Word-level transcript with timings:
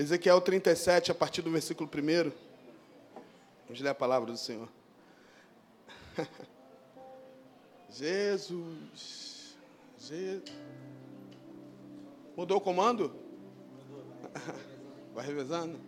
Ezequiel 0.00 0.40
37, 0.40 1.10
a 1.10 1.14
partir 1.14 1.42
do 1.42 1.50
versículo 1.50 1.86
1. 1.86 2.32
Vamos 3.66 3.82
ler 3.82 3.90
a 3.90 3.94
palavra 3.94 4.32
do 4.32 4.38
Senhor. 4.38 4.66
Jesus. 7.90 9.58
Jesus. 9.98 10.50
Mudou 12.34 12.56
o 12.56 12.60
comando? 12.62 13.14
Vai 15.14 15.26
revezando? 15.26 15.78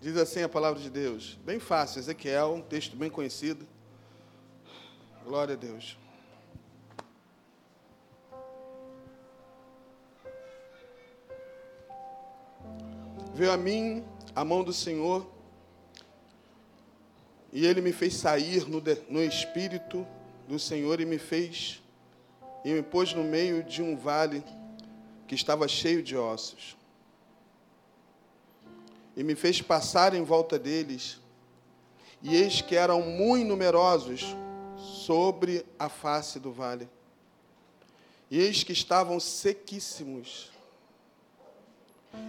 Diz 0.00 0.16
assim 0.16 0.40
a 0.40 0.48
palavra 0.48 0.80
de 0.80 0.88
Deus. 0.88 1.38
Bem 1.44 1.60
fácil, 1.60 1.98
Ezequiel, 1.98 2.54
um 2.54 2.62
texto 2.62 2.96
bem 2.96 3.10
conhecido. 3.10 3.68
Glória 5.26 5.52
a 5.54 5.58
Deus. 5.58 5.98
Veio 13.34 13.50
a 13.50 13.56
mim 13.56 14.04
a 14.34 14.44
mão 14.44 14.62
do 14.62 14.74
Senhor, 14.74 15.26
e 17.50 17.64
ele 17.64 17.80
me 17.80 17.90
fez 17.90 18.14
sair 18.14 18.68
no, 18.68 18.82
no 19.08 19.22
espírito 19.22 20.06
do 20.46 20.58
Senhor 20.58 21.00
e 21.00 21.06
me 21.06 21.18
fez, 21.18 21.82
e 22.62 22.72
me 22.72 22.82
pôs 22.82 23.14
no 23.14 23.24
meio 23.24 23.64
de 23.64 23.82
um 23.82 23.96
vale 23.96 24.44
que 25.26 25.34
estava 25.34 25.66
cheio 25.66 26.02
de 26.02 26.14
ossos. 26.14 26.76
E 29.16 29.24
me 29.24 29.34
fez 29.34 29.62
passar 29.62 30.14
em 30.14 30.22
volta 30.22 30.58
deles, 30.58 31.18
e 32.22 32.36
eis 32.36 32.60
que 32.60 32.76
eram 32.76 33.00
muito 33.00 33.48
numerosos 33.48 34.36
sobre 34.76 35.64
a 35.78 35.88
face 35.88 36.38
do 36.38 36.52
vale. 36.52 36.86
E 38.30 38.38
eis 38.38 38.62
que 38.62 38.72
estavam 38.72 39.18
sequíssimos 39.18 40.51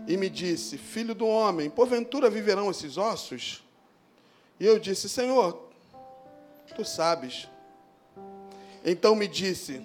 e 0.08 0.18
me 0.18 0.30
disse: 0.30 0.78
Filho 0.78 1.16
do 1.16 1.26
homem, 1.26 1.70
porventura 1.70 2.30
viverão 2.30 2.70
esses 2.70 2.98
ossos? 2.98 3.64
E 4.60 4.66
eu 4.66 4.80
disse: 4.80 5.08
Senhor, 5.10 5.70
tu 6.76 6.84
sabes. 6.84 7.48
Então 8.86 9.16
me 9.16 9.28
disse: 9.28 9.82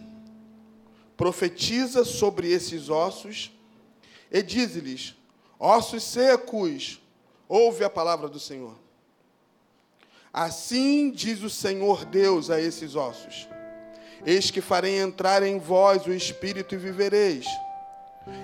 Profetiza 1.16 2.04
sobre 2.04 2.50
esses 2.50 2.88
ossos 2.88 3.52
e 4.30 4.42
dize-lhes: 4.42 5.14
Ossos 5.58 6.02
secos, 6.02 7.00
ouve 7.48 7.84
a 7.84 7.90
palavra 7.90 8.28
do 8.28 8.40
Senhor. 8.40 8.76
Assim 10.32 11.10
diz 11.10 11.42
o 11.42 11.50
Senhor 11.50 12.04
Deus 12.04 12.50
a 12.50 12.60
esses 12.60 12.96
ossos: 12.96 13.48
Eis 14.26 14.50
que 14.50 14.60
farei 14.60 14.98
entrar 14.98 15.42
em 15.42 15.58
vós 15.58 16.06
o 16.06 16.12
espírito 16.12 16.74
e 16.74 16.78
vivereis 16.78 17.46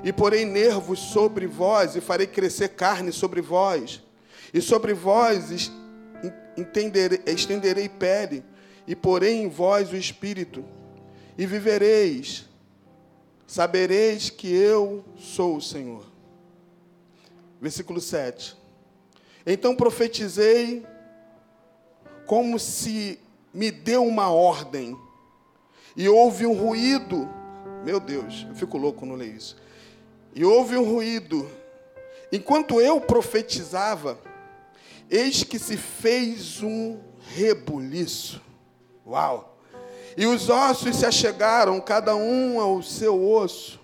e 0.03 0.13
porei 0.13 0.45
nervos 0.45 0.99
sobre 0.99 1.47
vós, 1.47 1.97
e 1.97 2.01
farei 2.01 2.27
crescer 2.27 2.69
carne 2.71 3.13
sobre 3.13 3.41
vós, 3.41 4.03
e 4.53 4.61
sobre 4.61 4.95
vós 4.95 5.71
estenderei 7.27 7.89
pele, 7.89 8.45
e 8.87 8.95
porei 8.95 9.35
em 9.43 9.49
vós 9.49 9.91
o 9.93 9.97
espírito, 9.97 10.65
e 11.37 11.47
vivereis. 11.47 12.47
Sabereis 13.47 14.31
que 14.31 14.49
eu 14.49 15.05
sou 15.17 15.57
o 15.57 15.61
Senhor. 15.61 16.05
Versículo 17.61 18.01
7. 18.01 18.57
Então 19.47 19.75
profetizei 19.77 20.85
como 22.27 22.59
se 22.59 23.19
me 23.53 23.71
deu 23.71 24.05
uma 24.05 24.31
ordem, 24.31 24.97
e 25.97 26.09
houve 26.09 26.47
um 26.47 26.55
ruído. 26.55 27.29
Meu 27.85 28.01
Deus, 28.01 28.47
eu 28.49 28.55
fico 28.55 28.79
louco 28.79 29.01
quando 29.01 29.15
leio 29.15 29.37
isso. 29.37 29.57
E 30.35 30.45
houve 30.45 30.77
um 30.77 30.85
ruído. 30.85 31.49
Enquanto 32.33 32.81
eu 32.81 33.01
profetizava, 33.01 34.19
eis 35.09 35.45
que 35.45 35.59
se 35.59 35.77
fez 35.77 36.63
um 36.63 36.99
rebuliço. 37.35 38.43
Uau! 39.07 39.59
E 40.17 40.27
os 40.27 40.49
ossos 40.49 40.97
se 40.97 41.07
achegaram, 41.07 41.81
cada 41.81 42.15
um 42.15 42.61
ao 42.61 42.83
seu 42.83 43.23
osso. 43.25 43.81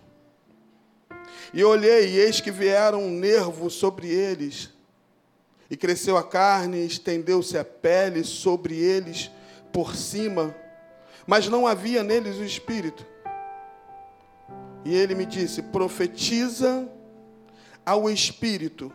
E 1.52 1.64
olhei, 1.64 2.08
e 2.08 2.19
eis 2.19 2.41
que 2.41 2.50
vieram 2.50 3.03
um 3.03 3.10
nervo 3.10 3.69
sobre 3.69 4.08
eles. 4.08 4.70
E 5.69 5.76
cresceu 5.76 6.16
a 6.16 6.22
carne, 6.22 6.84
estendeu-se 6.84 7.56
a 7.56 7.64
pele 7.64 8.24
sobre 8.24 8.76
eles 8.76 9.30
por 9.72 9.94
cima, 9.94 10.54
mas 11.26 11.48
não 11.48 11.66
havia 11.66 12.03
neles 12.03 12.38
o 12.38 12.44
espírito. 12.44 13.06
E 14.84 14.94
ele 14.94 15.14
me 15.14 15.26
disse: 15.26 15.62
profetiza 15.62 16.88
ao 17.84 18.10
Espírito, 18.10 18.92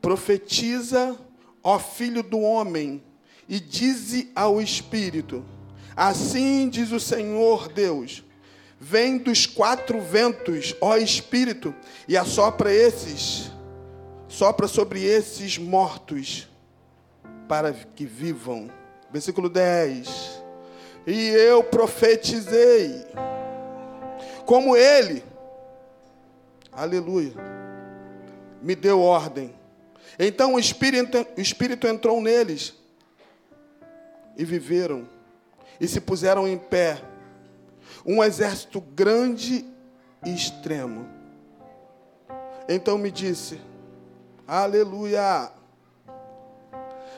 profetiza, 0.00 1.16
ó 1.62 1.78
Filho 1.78 2.22
do 2.22 2.40
Homem, 2.40 3.02
e 3.48 3.58
dize 3.58 4.30
ao 4.34 4.60
Espírito: 4.60 5.44
Assim 5.96 6.68
diz 6.68 6.92
o 6.92 7.00
Senhor 7.00 7.68
Deus: 7.68 8.22
Vem 8.78 9.18
dos 9.18 9.46
quatro 9.46 10.00
ventos, 10.00 10.74
ó 10.80 10.96
Espírito, 10.96 11.74
e 12.06 12.16
assopra 12.16 12.72
esses, 12.72 13.50
sopra 14.28 14.68
sobre 14.68 15.02
esses 15.02 15.58
mortos, 15.58 16.48
para 17.48 17.72
que 17.72 18.04
vivam. 18.04 18.70
Versículo 19.10 19.48
10. 19.48 20.42
E 21.06 21.28
eu 21.28 21.64
profetizei 21.64 23.06
como 24.48 24.74
ele, 24.74 25.22
aleluia, 26.72 27.34
me 28.62 28.74
deu 28.74 28.98
ordem. 28.98 29.54
Então 30.18 30.54
o 30.54 30.58
Espírito, 30.58 31.18
o 31.36 31.38
Espírito 31.38 31.86
entrou 31.86 32.18
neles 32.22 32.74
e 34.38 34.46
viveram 34.46 35.06
e 35.78 35.86
se 35.86 36.00
puseram 36.00 36.48
em 36.48 36.56
pé, 36.56 36.98
um 38.06 38.24
exército 38.24 38.80
grande 38.80 39.66
e 40.24 40.34
extremo. 40.34 41.06
Então 42.66 42.96
me 42.96 43.10
disse: 43.10 43.60
Aleluia, 44.46 45.52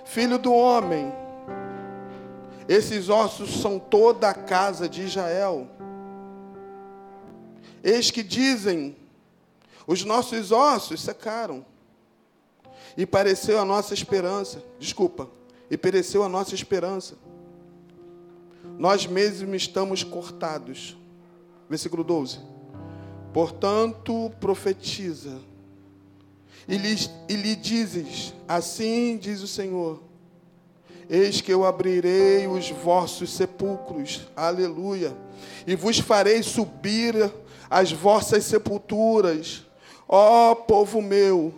filho 0.05 0.37
do 0.37 0.53
homem, 0.53 1.13
esses 2.69 3.09
ossos 3.09 3.61
são 3.61 3.79
toda 3.79 4.29
a 4.29 4.35
casa 4.35 4.89
de 4.89 5.03
Israel. 5.03 5.69
Eis 7.83 8.11
que 8.11 8.23
dizem: 8.23 8.97
os 9.87 10.05
nossos 10.05 10.53
ossos 10.53 11.01
secaram, 11.01 11.65
e 12.97 13.07
pareceu 13.07 13.59
a 13.59 13.65
nossa 13.65 13.95
esperança, 13.95 14.63
desculpa, 14.79 15.31
e 15.71 15.77
pereceu 15.77 16.23
a 16.23 16.29
nossa 16.29 16.55
esperança. 16.55 17.17
Nós 18.79 19.07
mesmos 19.07 19.63
estamos 19.63 20.03
cortados. 20.03 20.97
Versículo 21.69 22.03
12. 22.03 22.41
Portanto, 23.33 24.33
profetiza, 24.41 25.41
e 26.67 26.77
lhe, 26.77 26.97
e 27.29 27.35
lhe 27.35 27.55
dizes: 27.55 28.35
Assim 28.49 29.17
diz 29.17 29.41
o 29.41 29.47
Senhor: 29.47 30.03
Eis 31.09 31.41
que 31.41 31.53
eu 31.53 31.65
abrirei 31.65 32.47
os 32.47 32.71
vossos 32.71 33.31
sepulcros, 33.31 34.27
aleluia, 34.35 35.17
e 35.67 35.77
vos 35.77 35.99
farei 35.99 36.43
subir 36.43 37.15
as 37.71 37.93
vossas 37.93 38.45
sepulturas, 38.45 39.65
ó 40.09 40.57
povo 40.57 41.01
meu, 41.01 41.55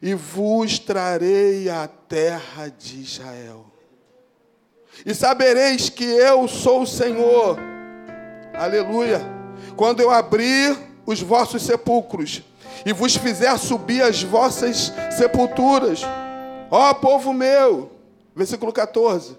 e 0.00 0.14
vos 0.14 0.78
trarei 0.78 1.68
a 1.68 1.88
terra 1.88 2.68
de 2.68 3.00
Israel. 3.00 3.66
E 5.04 5.12
sabereis 5.12 5.88
que 5.88 6.04
eu 6.04 6.46
sou 6.46 6.82
o 6.82 6.86
Senhor, 6.86 7.58
aleluia, 8.54 9.20
quando 9.74 10.00
eu 10.00 10.10
abrir 10.10 10.78
os 11.04 11.20
vossos 11.20 11.62
sepulcros 11.62 12.42
e 12.84 12.92
vos 12.92 13.16
fizer 13.16 13.58
subir 13.58 14.02
as 14.02 14.22
vossas 14.22 14.92
sepulturas, 15.10 16.02
ó 16.70 16.94
povo 16.94 17.32
meu, 17.32 17.90
versículo 18.36 18.72
14: 18.72 19.36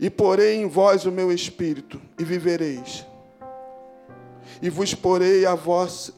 E 0.00 0.10
porei 0.10 0.56
em 0.56 0.66
vós 0.66 1.06
o 1.06 1.12
meu 1.12 1.30
espírito, 1.30 2.02
e 2.18 2.24
vivereis 2.24 3.06
e 4.60 4.70
vos 4.70 4.94
porei 4.94 5.46
a 5.46 5.54
vos 5.54 6.12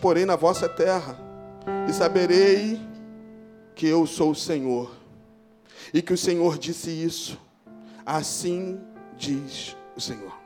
porei 0.00 0.24
na 0.24 0.36
vossa 0.36 0.68
terra, 0.68 1.18
e 1.88 1.92
saberei 1.92 2.80
que 3.74 3.86
eu 3.86 4.06
sou 4.06 4.30
o 4.30 4.34
Senhor. 4.34 4.94
E 5.92 6.02
que 6.02 6.12
o 6.12 6.18
Senhor 6.18 6.58
disse 6.58 6.90
isso. 6.90 7.40
Assim 8.04 8.80
diz 9.16 9.76
o 9.96 10.00
Senhor. 10.00 10.36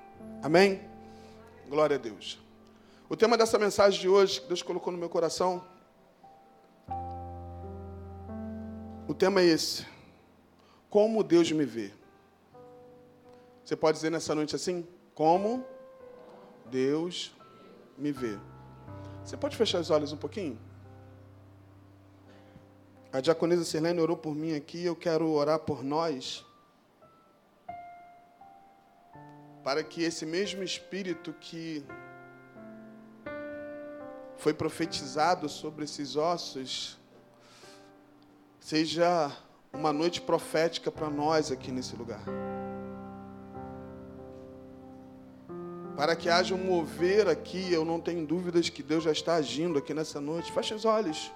Amém? 0.42 0.80
Glória 1.68 1.96
a 1.96 1.98
Deus. 1.98 2.38
O 3.08 3.16
tema 3.16 3.36
dessa 3.36 3.58
mensagem 3.58 4.00
de 4.00 4.08
hoje, 4.08 4.40
que 4.40 4.48
Deus 4.48 4.62
colocou 4.62 4.92
no 4.92 4.98
meu 4.98 5.08
coração, 5.08 5.64
o 9.06 9.14
tema 9.14 9.40
é 9.40 9.46
esse: 9.46 9.86
Como 10.88 11.22
Deus 11.22 11.50
me 11.52 11.64
vê. 11.64 11.92
Você 13.64 13.76
pode 13.76 13.96
dizer 13.96 14.10
nessa 14.10 14.34
noite 14.34 14.54
assim? 14.54 14.86
Como 15.14 15.64
Deus 16.74 17.32
me 17.96 18.10
vê. 18.10 18.36
Você 19.24 19.36
pode 19.36 19.56
fechar 19.56 19.78
os 19.78 19.90
olhos 19.90 20.12
um 20.12 20.16
pouquinho? 20.16 20.58
A 23.12 23.20
diaconisa 23.20 23.64
Sirlene 23.64 24.00
orou 24.00 24.16
por 24.16 24.34
mim 24.34 24.56
aqui, 24.56 24.84
eu 24.84 24.96
quero 24.96 25.30
orar 25.30 25.60
por 25.60 25.84
nós. 25.84 26.44
Para 29.62 29.84
que 29.84 30.02
esse 30.02 30.26
mesmo 30.26 30.64
espírito 30.64 31.32
que 31.34 31.84
foi 34.36 34.52
profetizado 34.52 35.48
sobre 35.48 35.84
esses 35.84 36.16
ossos 36.16 36.98
seja 38.58 39.30
uma 39.72 39.92
noite 39.92 40.20
profética 40.20 40.90
para 40.90 41.08
nós 41.08 41.52
aqui 41.52 41.70
nesse 41.70 41.94
lugar. 41.94 42.24
Para 46.04 46.14
que 46.14 46.28
haja 46.28 46.54
um 46.54 46.58
mover 46.58 47.28
aqui, 47.28 47.72
eu 47.72 47.82
não 47.82 47.98
tenho 47.98 48.26
dúvidas 48.26 48.68
que 48.68 48.82
Deus 48.82 49.04
já 49.04 49.10
está 49.10 49.36
agindo 49.36 49.78
aqui 49.78 49.94
nessa 49.94 50.20
noite. 50.20 50.52
Feche 50.52 50.74
os 50.74 50.84
olhos. 50.84 51.32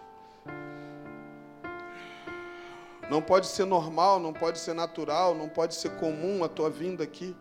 Não 3.08 3.22
pode 3.22 3.46
ser 3.46 3.64
normal, 3.64 4.20
não 4.20 4.34
pode 4.34 4.58
ser 4.58 4.74
natural, 4.74 5.34
não 5.34 5.48
pode 5.48 5.74
ser 5.74 5.92
comum 5.96 6.44
a 6.44 6.50
tua 6.50 6.68
vinda 6.68 7.02
aqui. 7.02 7.34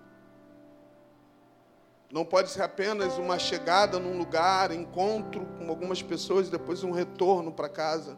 Não 2.10 2.24
pode 2.24 2.50
ser 2.50 2.62
apenas 2.62 3.18
uma 3.18 3.38
chegada 3.38 4.00
num 4.00 4.18
lugar, 4.18 4.72
encontro 4.72 5.46
com 5.58 5.68
algumas 5.68 6.02
pessoas 6.02 6.48
e 6.48 6.52
depois 6.52 6.82
um 6.82 6.92
retorno 6.92 7.52
para 7.52 7.68
casa. 7.68 8.18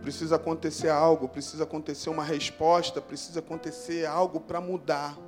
Precisa 0.00 0.36
acontecer 0.36 0.88
algo, 0.88 1.28
precisa 1.28 1.64
acontecer 1.64 2.08
uma 2.08 2.24
resposta, 2.24 2.98
precisa 2.98 3.40
acontecer 3.40 4.06
algo 4.06 4.40
para 4.40 4.58
mudar 4.58 5.25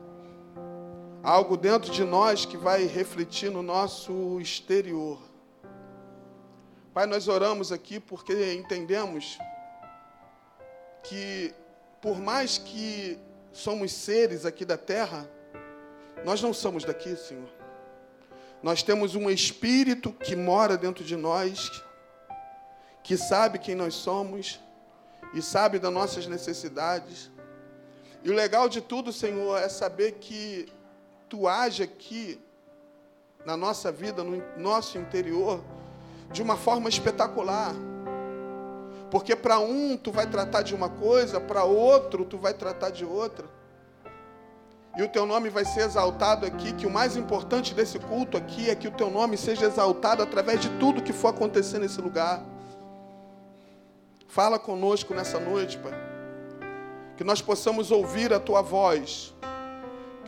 algo 1.28 1.58
dentro 1.58 1.92
de 1.92 2.04
nós 2.04 2.46
que 2.46 2.56
vai 2.56 2.86
refletir 2.86 3.50
no 3.50 3.62
nosso 3.62 4.40
exterior. 4.40 5.20
Pai, 6.94 7.04
nós 7.04 7.28
oramos 7.28 7.70
aqui 7.70 8.00
porque 8.00 8.54
entendemos 8.54 9.36
que, 11.02 11.52
por 12.00 12.19
mais 12.19 12.56
que 12.56 13.19
somos 13.52 13.92
seres 13.92 14.46
aqui 14.46 14.64
da 14.64 14.78
terra, 14.78 15.28
nós 16.25 16.40
não 16.40 16.54
somos 16.54 16.82
daqui, 16.82 17.14
Senhor. 17.14 17.50
Nós 18.62 18.82
temos 18.82 19.14
um 19.14 19.28
espírito 19.28 20.10
que 20.10 20.34
mora 20.34 20.78
dentro 20.78 21.04
de 21.04 21.14
nós, 21.14 21.70
que 23.04 23.19
sabe 23.19 23.58
quem 23.58 23.74
nós 23.74 23.92
somos 23.92 24.58
e 25.34 25.42
sabe 25.42 25.78
das 25.78 25.92
nossas 25.92 26.26
necessidades. 26.26 27.31
E 28.24 28.31
o 28.31 28.34
legal 28.34 28.66
de 28.66 28.81
tudo, 28.81 29.12
Senhor, 29.12 29.58
é 29.58 29.69
saber 29.69 30.12
que 30.12 30.72
tu 31.28 31.46
age 31.46 31.82
aqui 31.82 32.40
na 33.44 33.56
nossa 33.56 33.92
vida, 33.92 34.25
no 34.25 34.42
nosso 34.56 34.98
interior, 34.98 35.60
de 36.32 36.42
uma 36.42 36.56
forma 36.56 36.88
espetacular. 36.88 37.75
Porque 39.10 39.34
para 39.34 39.58
um 39.58 39.96
tu 39.96 40.12
vai 40.12 40.26
tratar 40.26 40.62
de 40.62 40.75
uma 40.75 40.88
coisa, 40.88 41.40
para 41.40 41.64
outro 41.64 42.25
tu 42.25 42.36
vai 42.36 42.52
tratar 42.52 42.90
de 42.90 43.04
outra. 43.04 43.46
E 44.96 45.02
o 45.02 45.08
teu 45.08 45.25
nome 45.25 45.48
vai 45.48 45.64
ser 45.64 45.80
exaltado 45.82 46.44
aqui, 46.44 46.72
que 46.72 46.86
o 46.86 46.90
mais 46.90 47.16
importante 47.16 47.72
desse 47.72 47.98
culto 47.98 48.36
aqui 48.36 48.69
é 48.69 48.74
que 48.74 48.88
o 48.88 48.90
teu 48.90 49.08
nome 49.08 49.36
seja 49.36 49.66
exaltado 49.66 50.22
através 50.22 50.60
de 50.60 50.69
tudo 50.78 51.02
que 51.02 51.12
for 51.12 51.28
acontecer 51.28 51.78
nesse 51.78 52.00
lugar. 52.00 52.42
Fala 54.26 54.58
conosco 54.58 55.14
nessa 55.14 55.38
noite, 55.38 55.78
Pai. 55.78 55.92
Que 57.16 57.24
nós 57.24 57.40
possamos 57.40 57.90
ouvir 57.90 58.32
a 58.32 58.40
tua 58.40 58.60
voz 58.60 59.34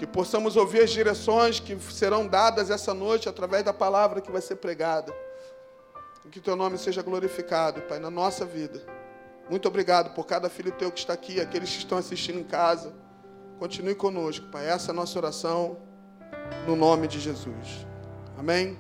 que 0.01 0.07
possamos 0.07 0.57
ouvir 0.57 0.81
as 0.81 0.89
direções 0.89 1.61
que 1.61 1.79
serão 1.79 2.27
dadas 2.27 2.71
essa 2.71 2.95
noite 2.95 3.29
através 3.29 3.63
da 3.63 3.75
palavra 3.75 4.23
que 4.23 4.33
vai 4.33 4.41
ser 4.41 4.57
pregada. 4.57 5.15
Que 6.33 6.41
teu 6.41 6.57
nome 6.57 6.79
seja 6.79 7.03
glorificado, 7.03 7.83
Pai, 7.83 7.99
na 7.99 8.09
nossa 8.09 8.47
vida. 8.47 8.83
Muito 9.51 9.69
obrigado 9.69 10.15
por 10.15 10.25
cada 10.25 10.49
filho 10.49 10.73
teu 10.73 10.91
que 10.91 11.01
está 11.01 11.13
aqui, 11.13 11.39
aqueles 11.39 11.69
que 11.69 11.81
estão 11.81 11.99
assistindo 11.99 12.39
em 12.39 12.45
casa. 12.45 12.95
Continue 13.59 13.95
conosco, 13.95 14.47
Pai. 14.47 14.71
Essa 14.71 14.91
é 14.91 14.93
a 14.93 14.95
nossa 14.95 15.19
oração, 15.19 15.77
no 16.67 16.75
nome 16.75 17.07
de 17.07 17.21
Jesus. 17.21 17.87
Amém? 18.39 18.79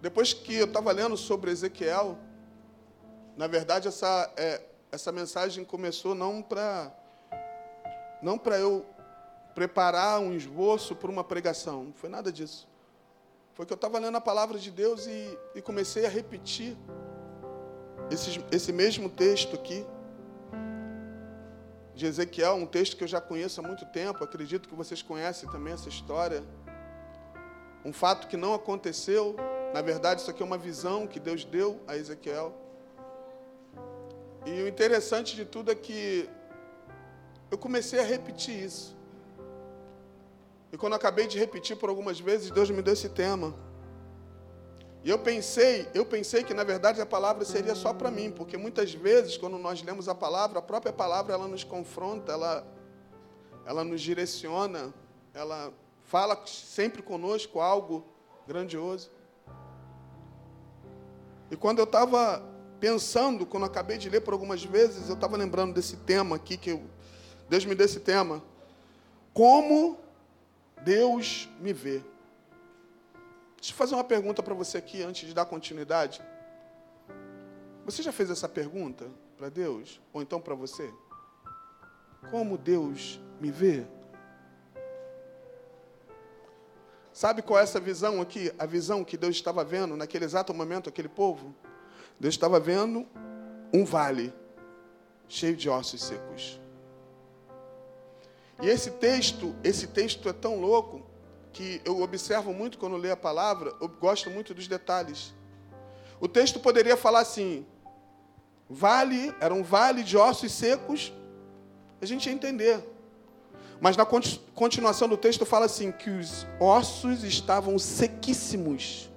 Depois 0.00 0.32
que 0.32 0.54
eu 0.54 0.66
estava 0.66 0.92
lendo 0.92 1.16
sobre 1.16 1.50
Ezequiel, 1.50 2.16
na 3.36 3.48
verdade, 3.48 3.88
essa, 3.88 4.32
é, 4.36 4.62
essa 4.92 5.10
mensagem 5.10 5.64
começou 5.64 6.14
não 6.14 6.40
para 6.40 7.02
não 8.24 8.38
para 8.38 8.58
eu 8.58 8.86
preparar 9.54 10.18
um 10.18 10.32
esboço 10.32 10.96
para 10.96 11.10
uma 11.10 11.22
pregação, 11.22 11.84
não 11.84 11.92
foi 11.92 12.08
nada 12.08 12.32
disso. 12.32 12.66
Foi 13.52 13.66
que 13.66 13.72
eu 13.72 13.76
estava 13.76 13.98
lendo 13.98 14.16
a 14.16 14.20
palavra 14.20 14.58
de 14.58 14.70
Deus 14.70 15.06
e, 15.06 15.38
e 15.54 15.62
comecei 15.62 16.06
a 16.06 16.08
repetir 16.08 16.76
esse, 18.10 18.42
esse 18.50 18.72
mesmo 18.72 19.08
texto 19.08 19.54
aqui, 19.54 19.86
de 21.94 22.06
Ezequiel, 22.06 22.54
um 22.54 22.66
texto 22.66 22.96
que 22.96 23.04
eu 23.04 23.08
já 23.08 23.20
conheço 23.20 23.60
há 23.60 23.62
muito 23.62 23.84
tempo, 23.86 24.24
acredito 24.24 24.68
que 24.68 24.74
vocês 24.74 25.00
conhecem 25.02 25.48
também 25.50 25.74
essa 25.74 25.88
história. 25.88 26.42
Um 27.84 27.92
fato 27.92 28.26
que 28.26 28.36
não 28.36 28.54
aconteceu, 28.54 29.36
na 29.72 29.82
verdade, 29.82 30.22
isso 30.22 30.30
aqui 30.30 30.42
é 30.42 30.46
uma 30.46 30.58
visão 30.58 31.06
que 31.06 31.20
Deus 31.20 31.44
deu 31.44 31.80
a 31.86 31.94
Ezequiel. 31.94 32.52
E 34.44 34.62
o 34.62 34.66
interessante 34.66 35.36
de 35.36 35.44
tudo 35.44 35.70
é 35.70 35.74
que 35.74 36.28
eu 37.50 37.58
comecei 37.58 38.00
a 38.00 38.04
repetir 38.04 38.62
isso. 38.62 38.96
E 40.72 40.76
quando 40.76 40.94
acabei 40.94 41.26
de 41.26 41.38
repetir 41.38 41.76
por 41.76 41.88
algumas 41.88 42.18
vezes, 42.18 42.50
Deus 42.50 42.70
me 42.70 42.82
deu 42.82 42.92
esse 42.92 43.08
tema. 43.08 43.54
E 45.04 45.10
eu 45.10 45.18
pensei, 45.18 45.86
eu 45.92 46.04
pensei 46.04 46.42
que 46.42 46.54
na 46.54 46.64
verdade 46.64 47.00
a 47.00 47.06
palavra 47.06 47.44
seria 47.44 47.74
só 47.74 47.92
para 47.92 48.10
mim, 48.10 48.30
porque 48.30 48.56
muitas 48.56 48.92
vezes 48.94 49.36
quando 49.36 49.58
nós 49.58 49.82
lemos 49.82 50.08
a 50.08 50.14
palavra, 50.14 50.58
a 50.58 50.62
própria 50.62 50.92
palavra 50.92 51.34
ela 51.34 51.46
nos 51.46 51.62
confronta, 51.62 52.32
ela 52.32 52.66
ela 53.66 53.84
nos 53.84 54.00
direciona, 54.00 54.92
ela 55.32 55.72
fala 56.04 56.40
sempre 56.46 57.02
conosco 57.02 57.60
algo 57.60 58.04
grandioso. 58.46 59.10
E 61.50 61.56
quando 61.56 61.78
eu 61.78 61.84
estava 61.84 62.42
pensando, 62.80 63.46
quando 63.46 63.62
eu 63.64 63.68
acabei 63.68 63.96
de 63.96 64.10
ler 64.10 64.20
por 64.20 64.32
algumas 64.32 64.64
vezes, 64.64 65.08
eu 65.08 65.14
estava 65.14 65.36
lembrando 65.36 65.74
desse 65.74 65.96
tema 65.98 66.36
aqui 66.36 66.56
que 66.56 66.70
eu 66.70 66.82
Deus 67.48 67.64
me 67.64 67.74
deu 67.74 67.86
esse 67.86 68.00
tema. 68.00 68.42
Como 69.32 69.98
Deus 70.82 71.48
me 71.60 71.72
vê. 71.72 72.02
Deixa 73.56 73.72
eu 73.72 73.76
fazer 73.76 73.94
uma 73.94 74.04
pergunta 74.04 74.42
para 74.42 74.54
você 74.54 74.78
aqui 74.78 75.02
antes 75.02 75.26
de 75.26 75.34
dar 75.34 75.46
continuidade. 75.46 76.22
Você 77.84 78.02
já 78.02 78.12
fez 78.12 78.30
essa 78.30 78.48
pergunta 78.48 79.06
para 79.36 79.48
Deus? 79.48 80.00
Ou 80.12 80.22
então 80.22 80.40
para 80.40 80.54
você? 80.54 80.92
Como 82.30 82.56
Deus 82.56 83.20
me 83.40 83.50
vê? 83.50 83.86
Sabe 87.12 87.42
qual 87.42 87.60
é 87.60 87.62
essa 87.62 87.78
visão 87.78 88.20
aqui? 88.20 88.52
A 88.58 88.66
visão 88.66 89.04
que 89.04 89.16
Deus 89.16 89.36
estava 89.36 89.64
vendo 89.64 89.96
naquele 89.96 90.24
exato 90.24 90.52
momento, 90.52 90.88
aquele 90.88 91.08
povo? 91.08 91.54
Deus 92.18 92.34
estava 92.34 92.58
vendo 92.58 93.06
um 93.72 93.84
vale 93.84 94.32
cheio 95.28 95.56
de 95.56 95.68
ossos 95.68 96.02
secos. 96.02 96.60
E 98.62 98.68
esse 98.68 98.92
texto, 98.92 99.54
esse 99.64 99.86
texto 99.88 100.28
é 100.28 100.32
tão 100.32 100.60
louco 100.60 101.02
que 101.52 101.80
eu 101.84 102.02
observo 102.02 102.52
muito 102.52 102.78
quando 102.78 102.96
leio 102.96 103.14
a 103.14 103.16
palavra, 103.16 103.74
eu 103.80 103.88
gosto 103.88 104.30
muito 104.30 104.52
dos 104.52 104.66
detalhes. 104.66 105.32
O 106.20 106.28
texto 106.28 106.58
poderia 106.60 106.96
falar 106.96 107.20
assim: 107.20 107.66
vale, 108.68 109.34
era 109.40 109.52
um 109.52 109.62
vale 109.62 110.02
de 110.02 110.16
ossos 110.16 110.52
secos, 110.52 111.12
a 112.00 112.06
gente 112.06 112.26
ia 112.26 112.32
entender. 112.32 112.82
Mas 113.80 113.96
na 113.96 114.06
continuação 114.54 115.08
do 115.08 115.16
texto 115.16 115.44
fala 115.44 115.66
assim: 115.66 115.92
que 115.92 116.10
os 116.10 116.46
ossos 116.60 117.22
estavam 117.24 117.78
sequíssimos. 117.78 119.10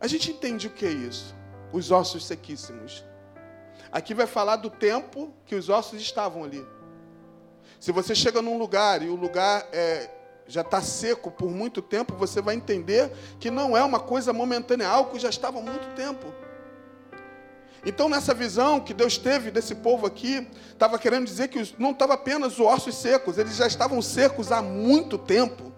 A 0.00 0.06
gente 0.06 0.30
entende 0.30 0.66
o 0.66 0.70
que 0.70 0.86
é 0.86 0.90
isso? 0.90 1.34
Os 1.72 1.90
ossos 1.90 2.24
sequíssimos. 2.26 3.04
Aqui 3.92 4.14
vai 4.14 4.26
falar 4.26 4.56
do 4.56 4.70
tempo 4.70 5.32
que 5.44 5.54
os 5.54 5.68
ossos 5.68 6.00
estavam 6.00 6.44
ali. 6.44 6.66
Se 7.80 7.90
você 7.92 8.14
chega 8.14 8.42
num 8.42 8.58
lugar 8.58 9.02
e 9.02 9.08
o 9.08 9.16
lugar 9.16 9.66
é, 9.72 10.10
já 10.46 10.60
está 10.60 10.82
seco 10.82 11.30
por 11.30 11.50
muito 11.50 11.80
tempo, 11.80 12.14
você 12.14 12.42
vai 12.42 12.54
entender 12.54 13.10
que 13.40 13.50
não 13.50 13.74
é 13.74 13.82
uma 13.82 13.98
coisa 13.98 14.34
momentânea, 14.34 14.84
é 14.84 14.86
algo 14.86 15.12
que 15.12 15.18
já 15.18 15.30
estava 15.30 15.58
há 15.58 15.62
muito 15.62 15.88
tempo. 15.96 16.26
Então, 17.84 18.10
nessa 18.10 18.34
visão 18.34 18.78
que 18.80 18.92
Deus 18.92 19.16
teve 19.16 19.50
desse 19.50 19.74
povo 19.74 20.06
aqui, 20.06 20.46
estava 20.70 20.98
querendo 20.98 21.24
dizer 21.24 21.48
que 21.48 21.74
não 21.78 21.92
estava 21.92 22.12
apenas 22.12 22.52
os 22.52 22.60
ossos 22.60 22.94
secos, 22.94 23.38
eles 23.38 23.56
já 23.56 23.66
estavam 23.66 24.02
secos 24.02 24.52
há 24.52 24.60
muito 24.60 25.16
tempo. 25.16 25.72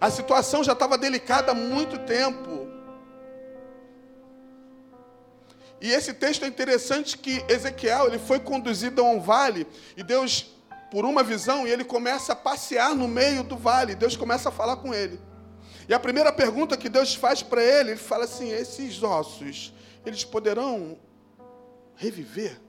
A 0.00 0.10
situação 0.10 0.62
já 0.62 0.72
estava 0.72 0.96
delicada 0.96 1.50
há 1.50 1.54
muito 1.54 1.98
tempo. 2.06 2.61
E 5.82 5.90
esse 5.90 6.14
texto 6.14 6.44
é 6.44 6.46
interessante 6.46 7.18
que 7.18 7.44
Ezequiel 7.48 8.06
ele 8.06 8.18
foi 8.20 8.38
conduzido 8.38 9.02
a 9.02 9.04
um 9.04 9.20
vale 9.20 9.66
e 9.96 10.04
Deus 10.04 10.54
por 10.92 11.04
uma 11.04 11.24
visão 11.24 11.66
e 11.66 11.72
ele 11.72 11.82
começa 11.82 12.34
a 12.34 12.36
passear 12.36 12.94
no 12.94 13.08
meio 13.08 13.42
do 13.42 13.56
vale. 13.56 13.96
Deus 13.96 14.16
começa 14.16 14.48
a 14.48 14.52
falar 14.52 14.76
com 14.76 14.94
ele. 14.94 15.18
E 15.88 15.92
a 15.92 15.98
primeira 15.98 16.32
pergunta 16.32 16.76
que 16.76 16.88
Deus 16.88 17.16
faz 17.16 17.42
para 17.42 17.60
ele, 17.60 17.90
ele 17.90 17.98
fala 17.98 18.26
assim: 18.26 18.48
esses 18.52 19.02
ossos, 19.02 19.74
eles 20.06 20.24
poderão 20.24 20.96
reviver? 21.96 22.60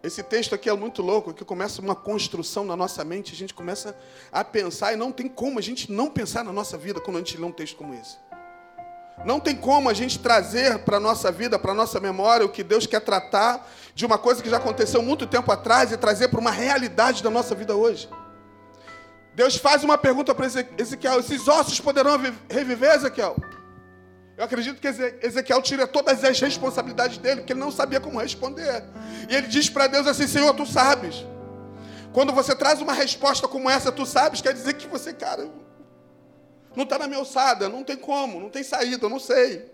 Esse 0.00 0.22
texto 0.22 0.54
aqui 0.54 0.68
é 0.68 0.74
muito 0.74 1.02
louco, 1.02 1.34
que 1.34 1.44
começa 1.44 1.82
uma 1.82 1.96
construção 1.96 2.64
na 2.64 2.76
nossa 2.76 3.02
mente, 3.04 3.32
a 3.32 3.36
gente 3.36 3.52
começa 3.52 3.98
a 4.30 4.44
pensar, 4.44 4.92
e 4.92 4.96
não 4.96 5.10
tem 5.10 5.26
como 5.26 5.58
a 5.58 5.62
gente 5.62 5.90
não 5.90 6.08
pensar 6.08 6.44
na 6.44 6.52
nossa 6.52 6.78
vida 6.78 7.00
quando 7.00 7.16
a 7.16 7.18
gente 7.20 7.36
lê 7.36 7.44
um 7.44 7.50
texto 7.50 7.76
como 7.76 7.94
esse. 7.94 8.16
Não 9.24 9.38
tem 9.38 9.54
como 9.54 9.88
a 9.88 9.94
gente 9.94 10.18
trazer 10.18 10.78
para 10.80 10.96
a 10.96 11.00
nossa 11.00 11.30
vida, 11.30 11.58
para 11.58 11.72
a 11.72 11.74
nossa 11.74 12.00
memória, 12.00 12.44
o 12.44 12.48
que 12.48 12.64
Deus 12.64 12.86
quer 12.86 13.00
tratar 13.00 13.68
de 13.94 14.04
uma 14.04 14.18
coisa 14.18 14.42
que 14.42 14.50
já 14.50 14.56
aconteceu 14.56 15.02
muito 15.02 15.26
tempo 15.26 15.52
atrás 15.52 15.92
e 15.92 15.96
trazer 15.96 16.28
para 16.28 16.40
uma 16.40 16.50
realidade 16.50 17.22
da 17.22 17.30
nossa 17.30 17.54
vida 17.54 17.76
hoje. 17.76 18.08
Deus 19.34 19.56
faz 19.56 19.84
uma 19.84 19.96
pergunta 19.96 20.34
para 20.34 20.46
Ezequiel: 20.46 21.20
esses 21.20 21.46
ossos 21.46 21.80
poderão 21.80 22.18
reviver, 22.48 22.94
Ezequiel? 22.94 23.36
Eu 24.36 24.44
acredito 24.44 24.80
que 24.80 24.88
Ezequiel 25.24 25.62
tira 25.62 25.86
todas 25.86 26.24
as 26.24 26.40
responsabilidades 26.40 27.18
dele, 27.18 27.40
porque 27.40 27.52
ele 27.52 27.60
não 27.60 27.70
sabia 27.70 28.00
como 28.00 28.20
responder. 28.20 28.82
E 29.28 29.34
ele 29.34 29.46
diz 29.46 29.68
para 29.70 29.86
Deus 29.86 30.06
assim: 30.06 30.26
Senhor, 30.26 30.52
tu 30.54 30.66
sabes. 30.66 31.24
Quando 32.12 32.32
você 32.32 32.54
traz 32.54 32.80
uma 32.80 32.92
resposta 32.92 33.46
como 33.46 33.70
essa, 33.70 33.90
tu 33.90 34.04
sabes, 34.04 34.40
quer 34.40 34.52
dizer 34.52 34.74
que 34.74 34.86
você, 34.86 35.12
cara, 35.12 35.48
não 36.76 36.84
está 36.84 36.98
na 36.98 37.06
minha 37.06 37.18
alçada, 37.18 37.68
não 37.68 37.84
tem 37.84 37.96
como, 37.96 38.40
não 38.40 38.50
tem 38.50 38.62
saída, 38.62 39.06
eu 39.06 39.10
não 39.10 39.20
sei. 39.20 39.72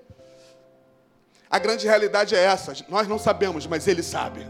A 1.50 1.58
grande 1.58 1.86
realidade 1.86 2.34
é 2.34 2.42
essa: 2.42 2.74
nós 2.88 3.08
não 3.08 3.18
sabemos, 3.18 3.66
mas 3.66 3.88
Ele 3.88 4.02
sabe. 4.02 4.46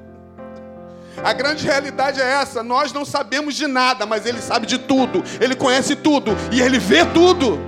A 1.25 1.33
grande 1.33 1.64
realidade 1.64 2.21
é 2.21 2.25
essa: 2.25 2.62
nós 2.62 2.92
não 2.92 3.04
sabemos 3.04 3.54
de 3.54 3.66
nada, 3.66 4.04
mas 4.04 4.26
Ele 4.26 4.40
sabe 4.40 4.66
de 4.66 4.78
tudo, 4.78 5.23
Ele 5.40 5.57
conhece 5.57 5.97
tudo 5.97 6.33
e 6.52 6.61
Ele 6.61 6.78
vê 6.78 7.04
tudo. 7.07 7.59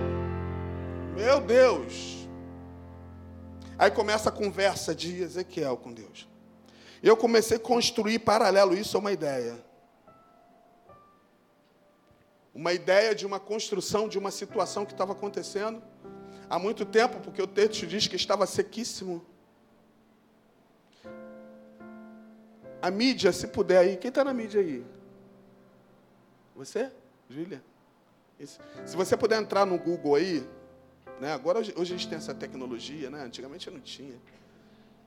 Meu 1.17 1.41
Deus. 1.41 2.13
Aí 3.79 3.91
começa 3.91 4.29
a 4.29 4.33
conversa 4.33 4.95
de 4.95 5.23
Ezequiel 5.23 5.77
com 5.77 5.93
Deus. 5.93 6.29
Eu 7.03 7.17
comecei 7.17 7.57
a 7.57 7.61
construir 7.61 8.21
paralelo, 8.21 8.75
isso 8.75 8.97
é 8.97 9.01
uma 9.01 9.13
ideia. 9.13 9.55
Uma 12.55 12.73
ideia 12.73 13.15
de 13.15 13.27
uma 13.27 13.41
construção 13.41 14.09
de 14.09 14.19
uma 14.19 14.31
situação 14.31 14.85
que 14.85 14.93
estava 14.93 15.13
acontecendo 15.13 15.83
há 16.49 16.59
muito 16.59 16.85
tempo, 16.85 17.21
porque 17.21 17.41
o 17.41 17.47
texto 17.47 17.87
diz 17.87 18.07
que 18.07 18.17
estava 18.17 18.47
sequíssimo. 18.47 19.25
A 22.81 22.91
mídia, 22.91 23.33
se 23.33 23.47
puder 23.49 23.79
aí, 23.79 23.97
quem 23.97 24.09
está 24.09 24.25
na 24.25 24.35
mídia 24.35 24.61
aí? 24.61 24.85
Você? 26.55 26.91
Júlia? 27.29 27.63
Se 28.85 28.97
você 28.97 29.17
puder 29.17 29.41
entrar 29.41 29.65
no 29.65 29.79
Google 29.79 30.17
aí, 30.17 30.47
né? 31.21 31.33
Agora 31.33 31.61
hoje, 31.61 31.73
a 31.77 31.85
gente 31.85 32.09
tem 32.09 32.19
essa 32.19 32.35
tecnologia, 32.35 33.09
né? 33.09 33.23
antigamente 33.23 33.71
não 33.71 33.81
tinha. 33.81 34.17